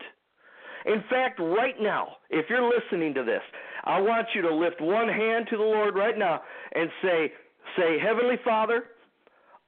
[0.86, 3.43] In fact, right now, if you're listening to this,
[3.84, 6.43] I want you to lift one hand to the Lord right now
[6.74, 7.32] and say,
[7.76, 8.84] say, Heavenly Father,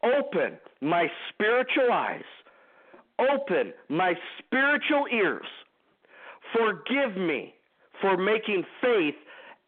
[0.03, 2.25] open my spiritual eyes,
[3.19, 5.47] open my spiritual ears.
[6.53, 7.55] Forgive me
[8.01, 9.15] for making faith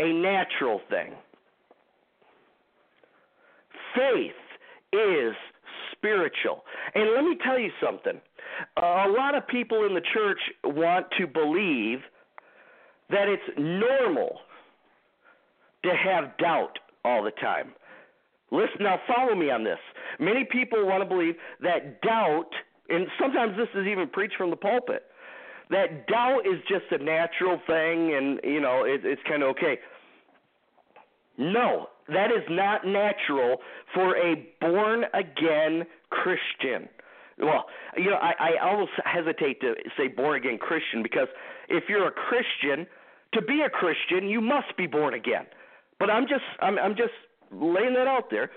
[0.00, 1.12] a natural thing.
[3.94, 4.32] Faith
[4.92, 5.34] is
[5.92, 6.64] spiritual.
[6.94, 8.20] And let me tell you something.
[8.76, 12.00] A lot of people in the church want to believe
[13.10, 14.40] that it's normal
[15.84, 17.72] to have doubt all the time.
[18.50, 19.78] Listen, now follow me on this.
[20.18, 22.50] Many people want to believe that doubt,
[22.88, 25.04] and sometimes this is even preached from the pulpit,
[25.70, 29.78] that doubt is just a natural thing and you know it, it's kind of okay.
[31.38, 33.58] No, that is not natural
[33.92, 36.88] for a born again Christian.
[37.38, 37.66] Well,
[37.96, 41.28] you know, I, I almost hesitate to say born again Christian because
[41.68, 42.86] if you're a Christian,
[43.34, 45.46] to be a Christian, you must be born again.
[45.98, 47.12] But I'm just I'm I'm just
[47.52, 48.50] laying that out there.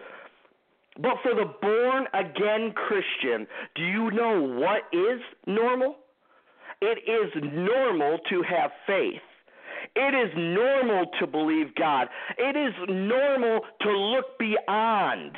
[1.02, 5.98] But for the born again Christian, do you know what is normal?
[6.82, 9.22] It is normal to have faith.
[9.96, 12.08] It is normal to believe God.
[12.38, 15.38] It is normal to look beyond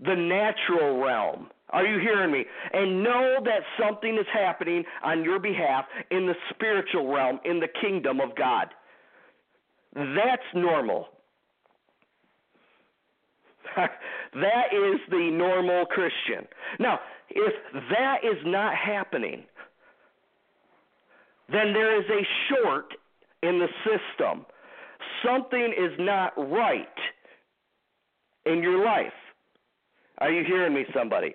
[0.00, 1.48] the natural realm.
[1.72, 2.44] Are you hearing me?
[2.72, 7.68] And know that something is happening on your behalf in the spiritual realm, in the
[7.80, 8.68] kingdom of God.
[9.94, 11.08] That's normal.
[13.76, 16.46] that is the normal Christian.
[16.78, 17.00] Now,
[17.30, 17.54] if
[17.90, 19.44] that is not happening,
[21.50, 22.94] then there is a short
[23.42, 24.44] in the system.
[25.24, 26.86] Something is not right
[28.46, 29.12] in your life.
[30.18, 31.34] Are you hearing me, somebody?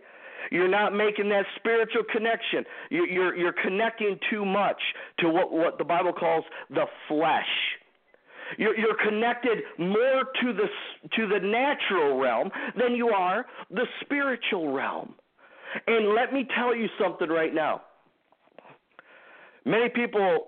[0.52, 2.64] You're not making that spiritual connection.
[2.90, 4.80] You're, you're, connecting too much
[5.20, 7.46] to what, what the Bible calls the flesh.
[8.58, 10.68] You're, you're connected more to the,
[11.16, 15.16] to the natural realm than you are the spiritual realm.
[15.86, 17.82] And let me tell you something right now.
[19.66, 20.46] Many people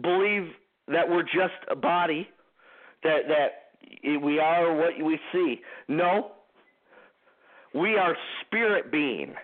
[0.00, 0.48] believe
[0.88, 2.28] that we're just a body,
[3.04, 5.60] that that we are what we see.
[5.86, 6.32] No,
[7.78, 9.34] we are spirit being.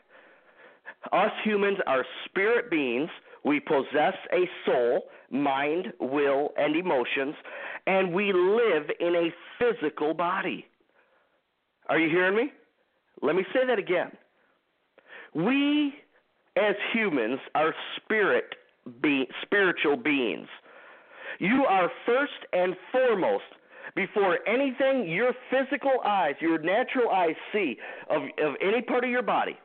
[1.13, 3.11] Us humans are spirit beings.
[3.45, 7.35] We possess a soul, mind, will, and emotions,
[7.87, 10.67] and we live in a physical body.
[11.89, 12.53] Are you hearing me?
[13.21, 14.13] Let me say that again.
[15.35, 15.95] We,
[16.57, 18.55] as humans, are spirit
[19.03, 20.49] be spiritual beings.
[21.39, 23.45] You are first and foremost
[23.95, 27.77] before anything your physical eyes, your natural eyes see
[28.11, 29.57] of, of any part of your body.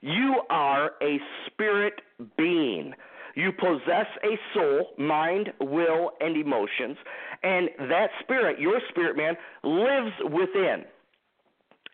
[0.00, 1.94] You are a spirit
[2.36, 2.94] being.
[3.34, 6.96] You possess a soul, mind, will, and emotions,
[7.42, 10.84] and that spirit, your spirit man, lives within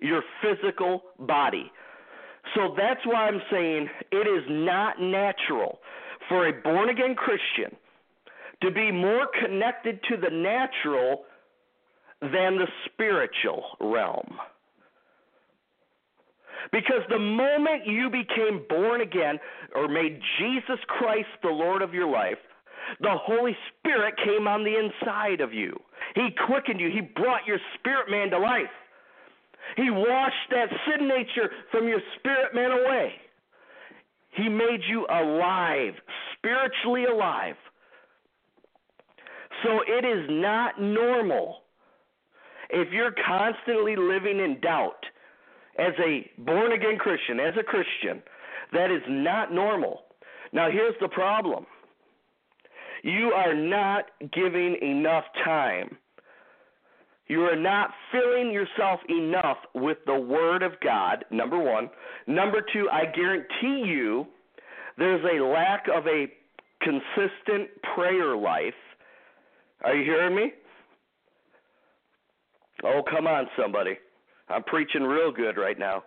[0.00, 1.70] your physical body.
[2.54, 5.80] So that's why I'm saying it is not natural
[6.28, 7.76] for a born again Christian
[8.62, 11.24] to be more connected to the natural
[12.32, 14.38] than the spiritual realm.
[16.72, 19.38] Because the moment you became born again
[19.74, 22.38] or made Jesus Christ the Lord of your life,
[23.00, 25.78] the Holy Spirit came on the inside of you.
[26.14, 26.90] He quickened you.
[26.90, 28.70] He brought your spirit man to life.
[29.76, 33.12] He washed that sin nature from your spirit man away.
[34.30, 35.94] He made you alive,
[36.36, 37.56] spiritually alive.
[39.62, 41.63] So it is not normal
[42.70, 45.04] if you're constantly living in doubt
[45.78, 48.22] as a born again Christian, as a Christian.
[48.72, 50.02] That is not normal.
[50.52, 51.66] Now, here's the problem
[53.02, 55.96] you are not giving enough time.
[57.26, 61.90] You are not filling yourself enough with the Word of God, number one.
[62.26, 64.26] Number two, I guarantee you
[64.98, 66.26] there's a lack of a
[66.82, 68.74] consistent prayer life.
[69.84, 70.52] Are you hearing me?
[72.84, 73.96] Oh, come on, somebody.
[74.48, 76.04] I'm preaching real good right now.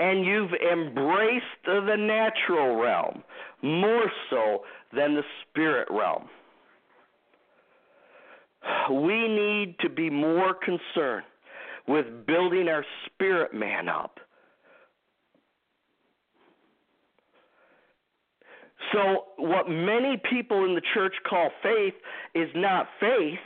[0.00, 3.22] And you've embraced the natural realm
[3.62, 4.60] more so
[4.94, 6.28] than the spirit realm.
[8.90, 11.24] We need to be more concerned
[11.86, 14.18] with building our spirit man up.
[18.92, 21.94] So, what many people in the church call faith
[22.34, 23.38] is not faith,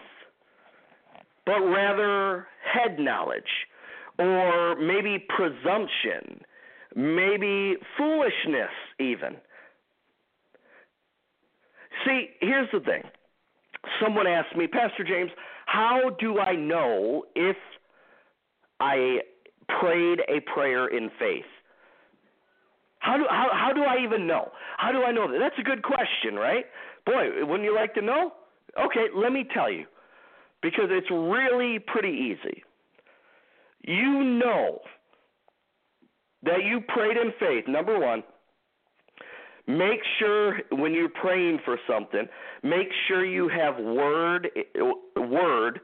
[1.46, 3.42] but rather head knowledge,
[4.18, 6.40] or maybe presumption,
[6.94, 9.36] maybe foolishness, even.
[12.04, 13.02] See, here's the thing.
[14.02, 15.30] Someone asked me, Pastor James,
[15.66, 17.56] how do I know if
[18.80, 19.20] I
[19.80, 21.44] prayed a prayer in faith?
[22.98, 24.52] How do how how do I even know?
[24.76, 25.38] How do I know that?
[25.38, 26.64] That's a good question, right?
[27.04, 28.32] Boy, wouldn't you like to know?
[28.78, 29.86] Okay, let me tell you.
[30.62, 32.62] Because it's really pretty easy.
[33.84, 34.78] You know
[36.44, 38.22] that you prayed in faith, number 1,
[39.66, 42.26] Make sure when you're praying for something,
[42.64, 44.48] make sure you have word
[45.16, 45.80] word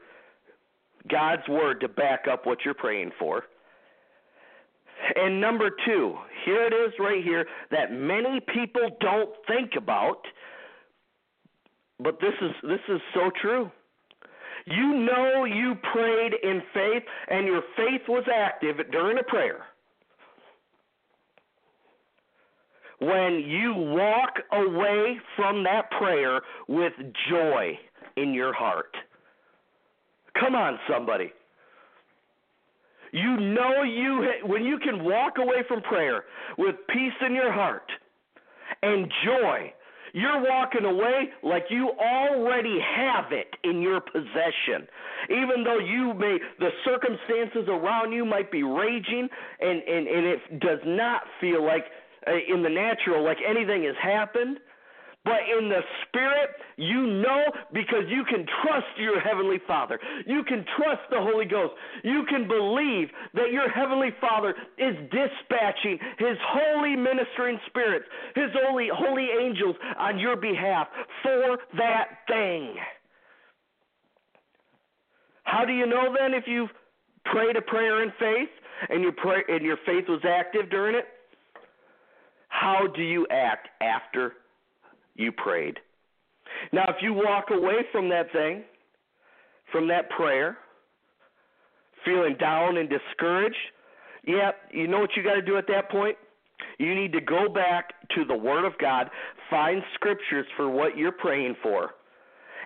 [1.09, 3.43] God's word to back up what you're praying for.
[5.15, 6.15] And number 2,
[6.45, 10.25] here it is right here that many people don't think about
[12.01, 13.69] but this is this is so true.
[14.65, 19.65] You know you prayed in faith and your faith was active during a prayer.
[22.99, 26.93] when you walk away from that prayer with
[27.29, 27.77] joy
[28.17, 28.95] in your heart.
[30.39, 31.31] Come on, somebody.
[33.11, 36.25] You know you when you can walk away from prayer
[36.57, 37.89] with peace in your heart
[38.83, 39.73] and joy.
[40.13, 44.87] You're walking away like you already have it in your possession.
[45.29, 49.29] Even though you may the circumstances around you might be raging
[49.59, 51.85] and and and it does not feel like
[52.27, 54.59] uh, in the natural like anything has happened.
[55.29, 59.99] But in the spirit, you know because you can trust your heavenly Father.
[60.25, 61.73] You can trust the Holy Ghost.
[62.03, 68.89] You can believe that your heavenly Father is dispatching his holy ministering spirits, his holy
[68.91, 70.87] holy angels on your behalf
[71.21, 72.73] for that thing.
[75.43, 76.71] How do you know then if you've
[77.25, 78.49] prayed a prayer in faith
[78.89, 81.05] and your pray and your faith was active during it?
[82.47, 84.33] How do you act after
[85.19, 85.77] you prayed?
[86.71, 88.63] Now, if you walk away from that thing,
[89.71, 90.57] from that prayer,
[92.05, 93.55] feeling down and discouraged,
[94.25, 96.17] yeah, you know what you got to do at that point?
[96.77, 99.09] You need to go back to the Word of God,
[99.49, 101.91] find scriptures for what you're praying for,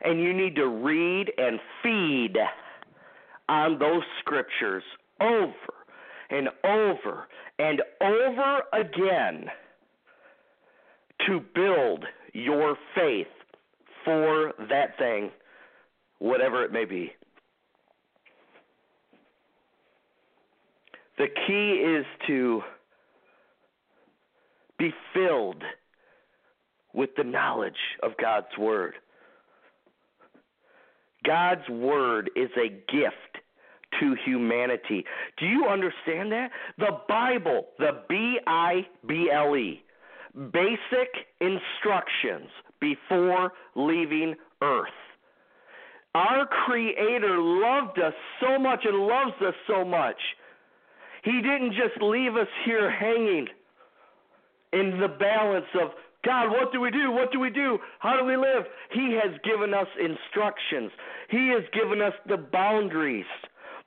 [0.03, 2.35] and you need to read and feed
[3.49, 4.83] on those scriptures
[5.21, 5.53] over
[6.29, 7.27] and over
[7.59, 9.45] and over again
[11.27, 13.27] to build your faith
[14.03, 15.31] for that thing,
[16.19, 17.11] whatever it may be.
[21.17, 22.61] The key is to
[24.77, 25.63] be filled
[26.93, 28.95] with the knowledge of God's Word.
[31.23, 33.15] God's Word is a gift
[33.99, 35.05] to humanity.
[35.37, 36.49] Do you understand that?
[36.77, 39.83] The Bible, the B I B L E,
[40.51, 41.09] basic
[41.39, 44.87] instructions before leaving earth.
[46.15, 50.17] Our Creator loved us so much and loves us so much.
[51.23, 53.47] He didn't just leave us here hanging
[54.73, 55.91] in the balance of,
[56.25, 57.11] God, what do we do?
[57.11, 57.77] What do we do?
[57.99, 58.63] How do we live?
[58.91, 60.91] He has given us instructions.
[61.29, 63.25] He has given us the boundaries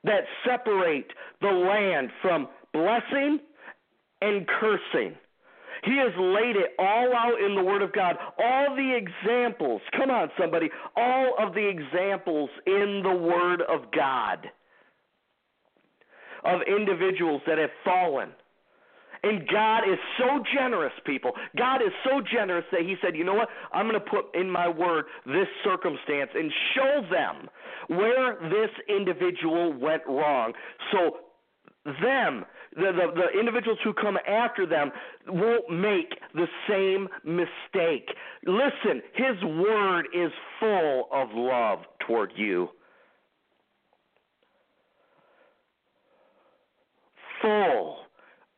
[0.05, 3.41] that separate the land from blessing
[4.21, 5.17] and cursing.
[5.85, 8.17] He has laid it all out in the Word of God.
[8.39, 14.51] All the examples, come on, somebody, all of the examples in the Word of God
[16.45, 18.31] of individuals that have fallen.
[19.23, 21.33] And God is so generous, people.
[21.57, 23.49] God is so generous that He said, you know what?
[23.73, 27.49] I'm going to put in my word this circumstance and show them
[27.89, 30.53] where this individual went wrong.
[30.93, 31.19] So,
[32.03, 32.45] them,
[32.77, 34.93] the, the, the individuals who come after them,
[35.29, 38.09] won't make the same mistake.
[38.45, 42.69] Listen, His word is full of love toward you.
[47.43, 47.97] Full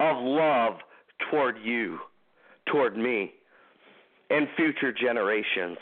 [0.01, 0.75] of love
[1.31, 1.99] toward you,
[2.71, 3.33] toward me,
[4.31, 5.79] and future generations.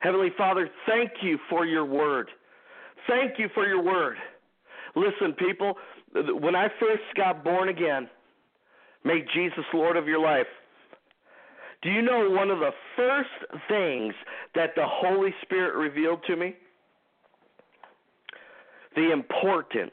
[0.00, 2.28] Heavenly Father, thank you for your word.
[3.08, 4.16] Thank you for your word.
[4.96, 5.74] Listen, people,
[6.40, 8.08] when I first got born again,
[9.04, 10.46] make Jesus Lord of your life.
[11.82, 13.28] Do you know one of the first
[13.68, 14.14] things
[14.54, 16.54] that the Holy Spirit revealed to me?
[18.96, 19.92] The importance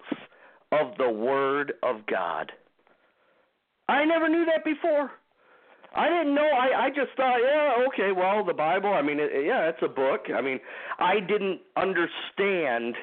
[0.72, 2.54] of the Word of God.
[3.90, 5.12] I never knew that before.
[5.94, 6.48] I didn't know.
[6.48, 8.94] I I just thought, yeah, okay, well, the Bible.
[8.94, 10.22] I mean, it, yeah, it's a book.
[10.34, 10.60] I mean,
[10.98, 12.96] I didn't understand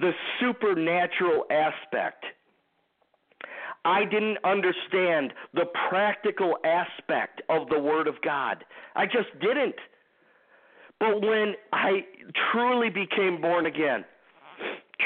[0.00, 2.24] the supernatural aspect.
[3.84, 8.64] I didn't understand the practical aspect of the Word of God.
[8.96, 9.76] I just didn't.
[11.00, 12.04] But when I
[12.52, 14.04] truly became born again,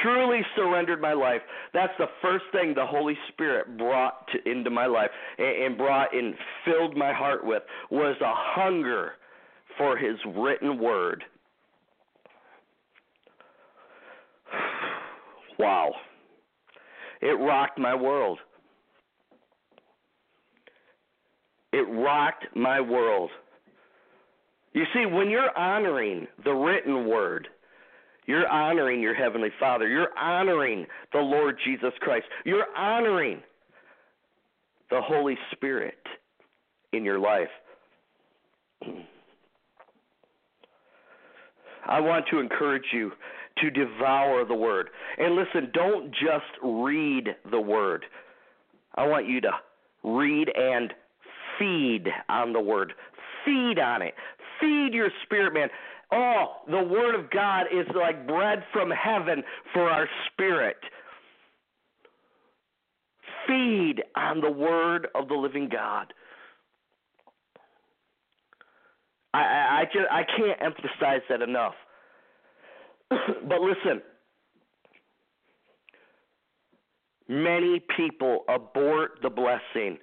[0.03, 1.43] truly surrendered my life,
[1.75, 6.15] that's the first thing the Holy Spirit brought to, into my life and, and brought
[6.15, 6.35] and
[6.65, 9.13] filled my heart with was a hunger
[9.77, 11.25] for His written word.
[15.63, 15.95] Wow.
[17.21, 18.41] It rocked my world.
[21.73, 23.31] It rocked my world.
[24.73, 27.47] You see, when you're honoring the written word,
[28.27, 29.87] you're honoring your Heavenly Father.
[29.87, 32.27] You're honoring the Lord Jesus Christ.
[32.45, 33.41] You're honoring
[34.91, 35.95] the Holy Spirit
[36.93, 37.49] in your life.
[41.87, 43.13] I want to encourage you
[43.63, 44.91] to devour the Word.
[45.19, 48.05] And listen, don't just read the Word.
[48.97, 49.53] I want you to
[50.05, 50.93] read and
[51.59, 52.93] feed on the Word.
[53.45, 54.15] Feed on it.
[54.61, 55.69] Feed your spirit, man.
[56.13, 59.43] Oh, the Word of God is like bread from heaven
[59.73, 60.77] for our spirit.
[63.47, 66.13] Feed on the Word of the living God.
[69.35, 71.75] I, I, I just I can't emphasize that enough.
[73.49, 74.03] but listen,
[77.29, 79.99] many people abort the blessing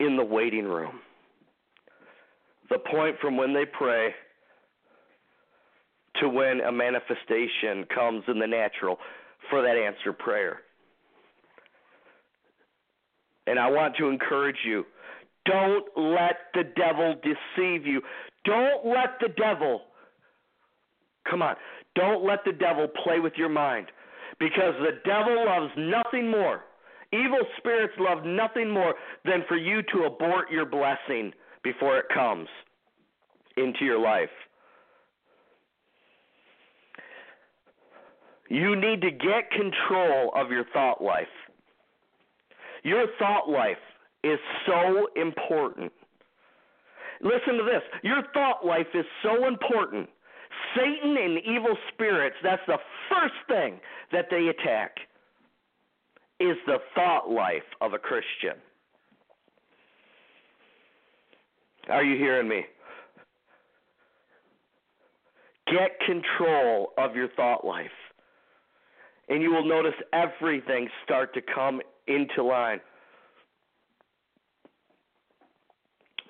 [0.00, 1.00] in the waiting room.
[2.70, 4.14] The point from when they pray
[6.20, 8.98] to when a manifestation comes in the natural
[9.50, 10.60] for that answered prayer.
[13.46, 14.84] And I want to encourage you
[15.46, 18.02] don't let the devil deceive you.
[18.44, 19.82] Don't let the devil,
[21.28, 21.54] come on,
[21.96, 23.88] don't let the devil play with your mind.
[24.38, 26.60] Because the devil loves nothing more,
[27.12, 28.94] evil spirits love nothing more
[29.24, 31.32] than for you to abort your blessing
[31.64, 32.48] before it comes
[33.56, 34.28] into your life.
[38.48, 41.26] You need to get control of your thought life.
[42.84, 43.76] Your thought life
[44.22, 45.90] is so important.
[47.20, 47.82] Listen to this.
[48.02, 50.08] Your thought life is so important.
[50.74, 52.78] Satan and evil spirits, that's the
[53.08, 53.80] first thing
[54.12, 54.96] that they attack
[56.38, 58.60] is the thought life of a Christian.
[61.88, 62.66] Are you hearing me?
[65.66, 67.90] Get control of your thought life
[69.28, 72.80] and you will notice everything start to come into line.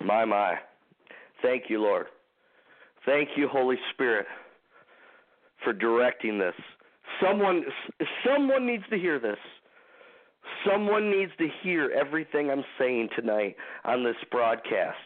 [0.03, 0.55] My, my.
[1.41, 2.07] Thank you, Lord.
[3.07, 4.27] Thank you, Holy Spirit,
[5.63, 6.53] for directing this.
[7.23, 7.63] Someone,
[8.25, 9.37] someone needs to hear this.
[10.69, 13.55] Someone needs to hear everything I'm saying tonight
[13.85, 14.97] on this broadcast.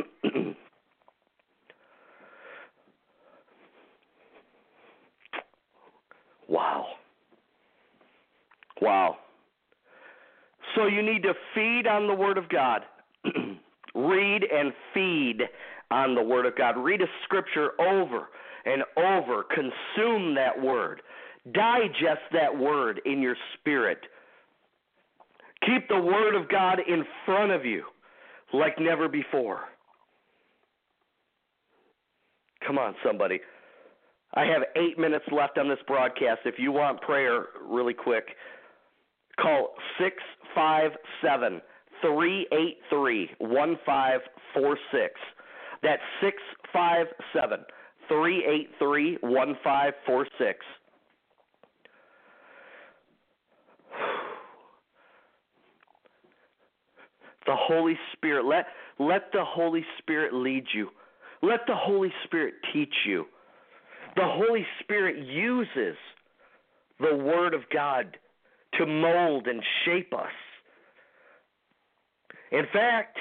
[6.47, 6.85] wow.
[8.79, 9.17] Wow.
[10.75, 12.83] So you need to feed on the Word of God.
[13.97, 15.41] Read and feed
[15.91, 16.77] on the Word of God.
[16.77, 18.27] Read a scripture over
[18.65, 19.43] and over.
[19.43, 21.01] Consume that Word.
[21.53, 23.99] Digest that word in your spirit.
[25.65, 27.83] Keep the word of God in front of you
[28.53, 29.61] like never before.
[32.65, 33.39] Come on, somebody.
[34.33, 36.41] I have eight minutes left on this broadcast.
[36.45, 38.25] If you want prayer, really quick,
[39.39, 41.61] call 657
[42.01, 45.13] 383 1546.
[45.83, 47.59] That's 657
[48.07, 50.65] 383 1546.
[57.45, 58.65] The Holy Spirit, let,
[58.99, 60.89] let the Holy Spirit lead you.
[61.41, 63.25] Let the Holy Spirit teach you.
[64.17, 65.95] The Holy Spirit uses
[66.99, 68.17] the Word of God
[68.73, 70.27] to mold and shape us.
[72.51, 73.17] In fact,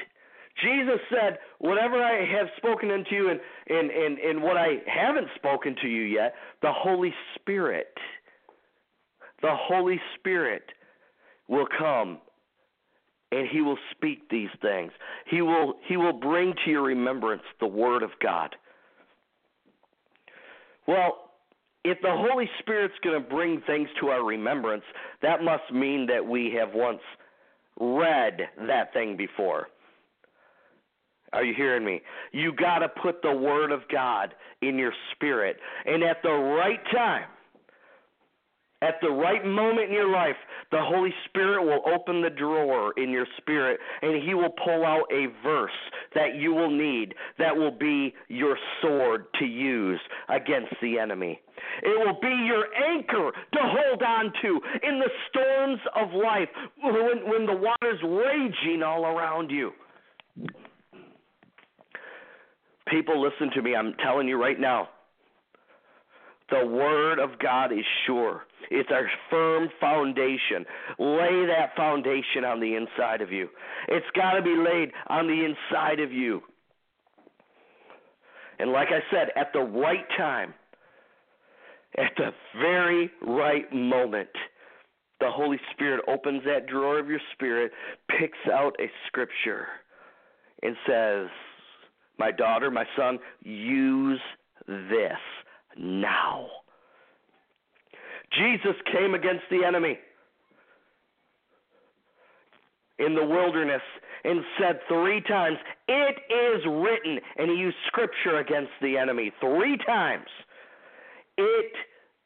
[0.62, 5.28] Jesus said, Whatever I have spoken unto you and, and, and, and what I haven't
[5.34, 7.92] spoken to you yet, the Holy Spirit,
[9.42, 10.64] the Holy Spirit
[11.48, 12.18] will come
[13.32, 14.92] and he will speak these things.
[15.28, 18.54] He will he will bring to your remembrance the word of God.
[20.86, 21.30] Well,
[21.84, 24.84] if the Holy Spirit's going to bring things to our remembrance,
[25.22, 27.00] that must mean that we have once
[27.78, 29.68] read that thing before.
[31.32, 32.02] Are you hearing me?
[32.32, 36.80] You got to put the word of God in your spirit and at the right
[36.92, 37.26] time
[38.82, 40.36] at the right moment in your life,
[40.70, 45.04] the Holy Spirit will open the drawer in your spirit and He will pull out
[45.10, 45.70] a verse
[46.14, 51.40] that you will need that will be your sword to use against the enemy.
[51.82, 56.48] It will be your anchor to hold on to in the storms of life
[56.82, 59.72] when, when the water's raging all around you.
[62.88, 63.74] People, listen to me.
[63.74, 64.88] I'm telling you right now.
[66.50, 68.42] The Word of God is sure.
[68.70, 70.64] It's our firm foundation.
[70.98, 73.48] Lay that foundation on the inside of you.
[73.88, 76.42] It's got to be laid on the inside of you.
[78.58, 80.54] And like I said, at the right time,
[81.98, 84.28] at the very right moment,
[85.20, 87.72] the Holy Spirit opens that drawer of your spirit,
[88.18, 89.66] picks out a scripture,
[90.62, 91.28] and says,
[92.18, 94.20] My daughter, my son, use
[94.66, 95.18] this
[95.78, 96.46] now.
[98.38, 99.98] Jesus came against the enemy
[102.98, 103.82] in the wilderness
[104.24, 105.56] and said three times,
[105.88, 107.20] It is written.
[107.36, 110.26] And he used scripture against the enemy three times.
[111.36, 111.72] It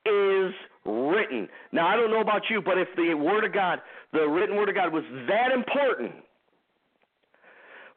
[0.06, 0.54] is
[0.84, 1.48] written.
[1.72, 3.80] Now, I don't know about you, but if the Word of God,
[4.12, 6.12] the written Word of God, was that important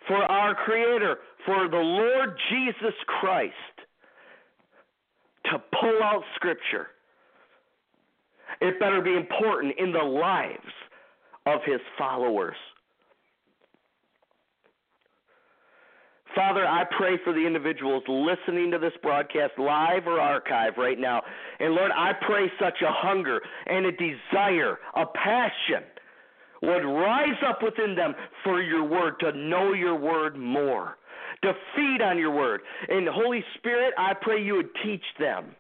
[0.08, 3.54] for our Creator, for the Lord Jesus Christ,
[5.46, 6.88] to pull out Scripture.
[8.64, 10.72] It better be important in the lives
[11.46, 12.56] of his followers.
[16.34, 21.22] Father, I pray for the individuals listening to this broadcast live or archive right now.
[21.60, 25.84] And Lord, I pray such a hunger and a desire, a passion
[26.62, 30.96] would rise up within them for your word, to know your word more
[31.44, 32.62] to feed on your word.
[32.88, 35.56] And Holy Spirit, I pray you would teach them.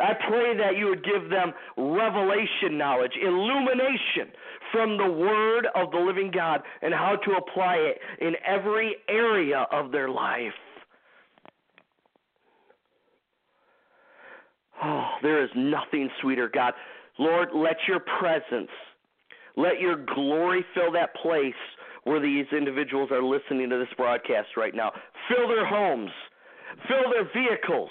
[0.00, 4.32] I pray that you would give them revelation knowledge, illumination
[4.72, 9.66] from the Word of the living God and how to apply it in every area
[9.72, 10.52] of their life.
[14.82, 16.74] Oh, there is nothing sweeter, God.
[17.18, 18.70] Lord, let your presence,
[19.56, 21.54] let your glory fill that place
[22.04, 24.92] where these individuals are listening to this broadcast right now.
[25.28, 26.10] Fill their homes,
[26.86, 27.90] fill their vehicles,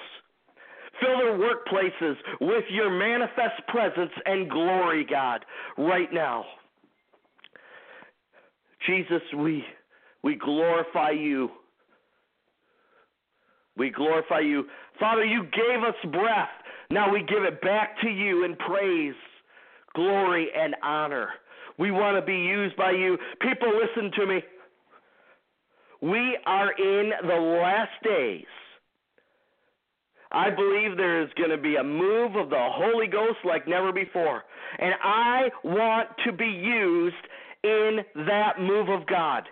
[1.02, 5.46] fill their workplaces with your manifest presence and glory, God,
[5.78, 6.46] right now.
[8.86, 9.64] Jesus, we
[10.24, 11.50] we glorify you.
[13.78, 14.66] We glorify you.
[15.00, 16.50] Father, you gave us breath.
[16.90, 19.16] Now we give it back to you in praise,
[19.94, 21.30] glory, and honor.
[21.78, 23.18] We want to be used by you.
[23.40, 24.44] People, listen to me.
[26.02, 28.46] We are in the last days.
[30.32, 33.94] I believe there is going to be a move of the Holy Ghost like never
[33.94, 34.44] before.
[34.80, 37.16] And I want to be used
[37.64, 39.44] in that move of God.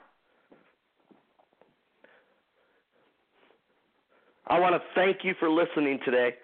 [4.47, 6.36] I want to thank you for listening today.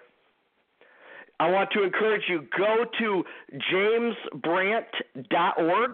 [1.39, 3.23] I want to encourage you go to
[3.71, 5.91] jamesbrandt.org.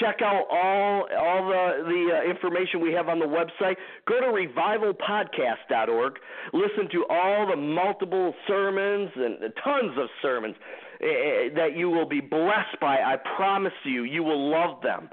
[0.00, 3.76] check out all all the the uh, information we have on the website,
[4.06, 6.14] go to revivalpodcast.org.
[6.52, 10.56] Listen to all the multiple sermons and tons of sermons
[11.00, 12.96] uh, that you will be blessed by.
[12.96, 15.08] I promise you, you will love them.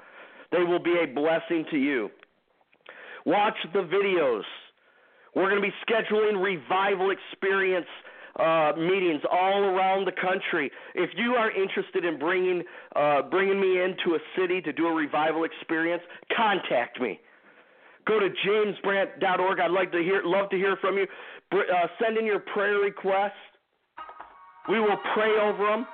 [0.52, 2.10] They will be a blessing to you.
[3.26, 4.44] Watch the videos.
[5.36, 7.88] We're going to be scheduling revival experience
[8.40, 10.72] uh, meetings all around the country.
[10.96, 12.64] If you are interested in bringing
[12.96, 16.02] uh, bringing me into a city to do a revival experience,
[16.36, 17.20] contact me.
[18.06, 19.60] Go to jamesbrandt.org.
[19.60, 21.08] I'd like to hear, love to hear from you.
[21.52, 23.32] Uh, send in your prayer requests.
[24.68, 25.86] We will pray over them.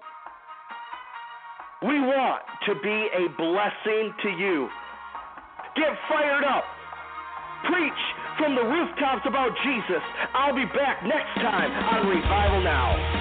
[1.81, 4.69] We want to be a blessing to you.
[5.75, 6.63] Get fired up.
[7.65, 7.93] Preach
[8.39, 10.01] from the rooftops about Jesus.
[10.33, 13.18] I'll be back next time on Revival Now.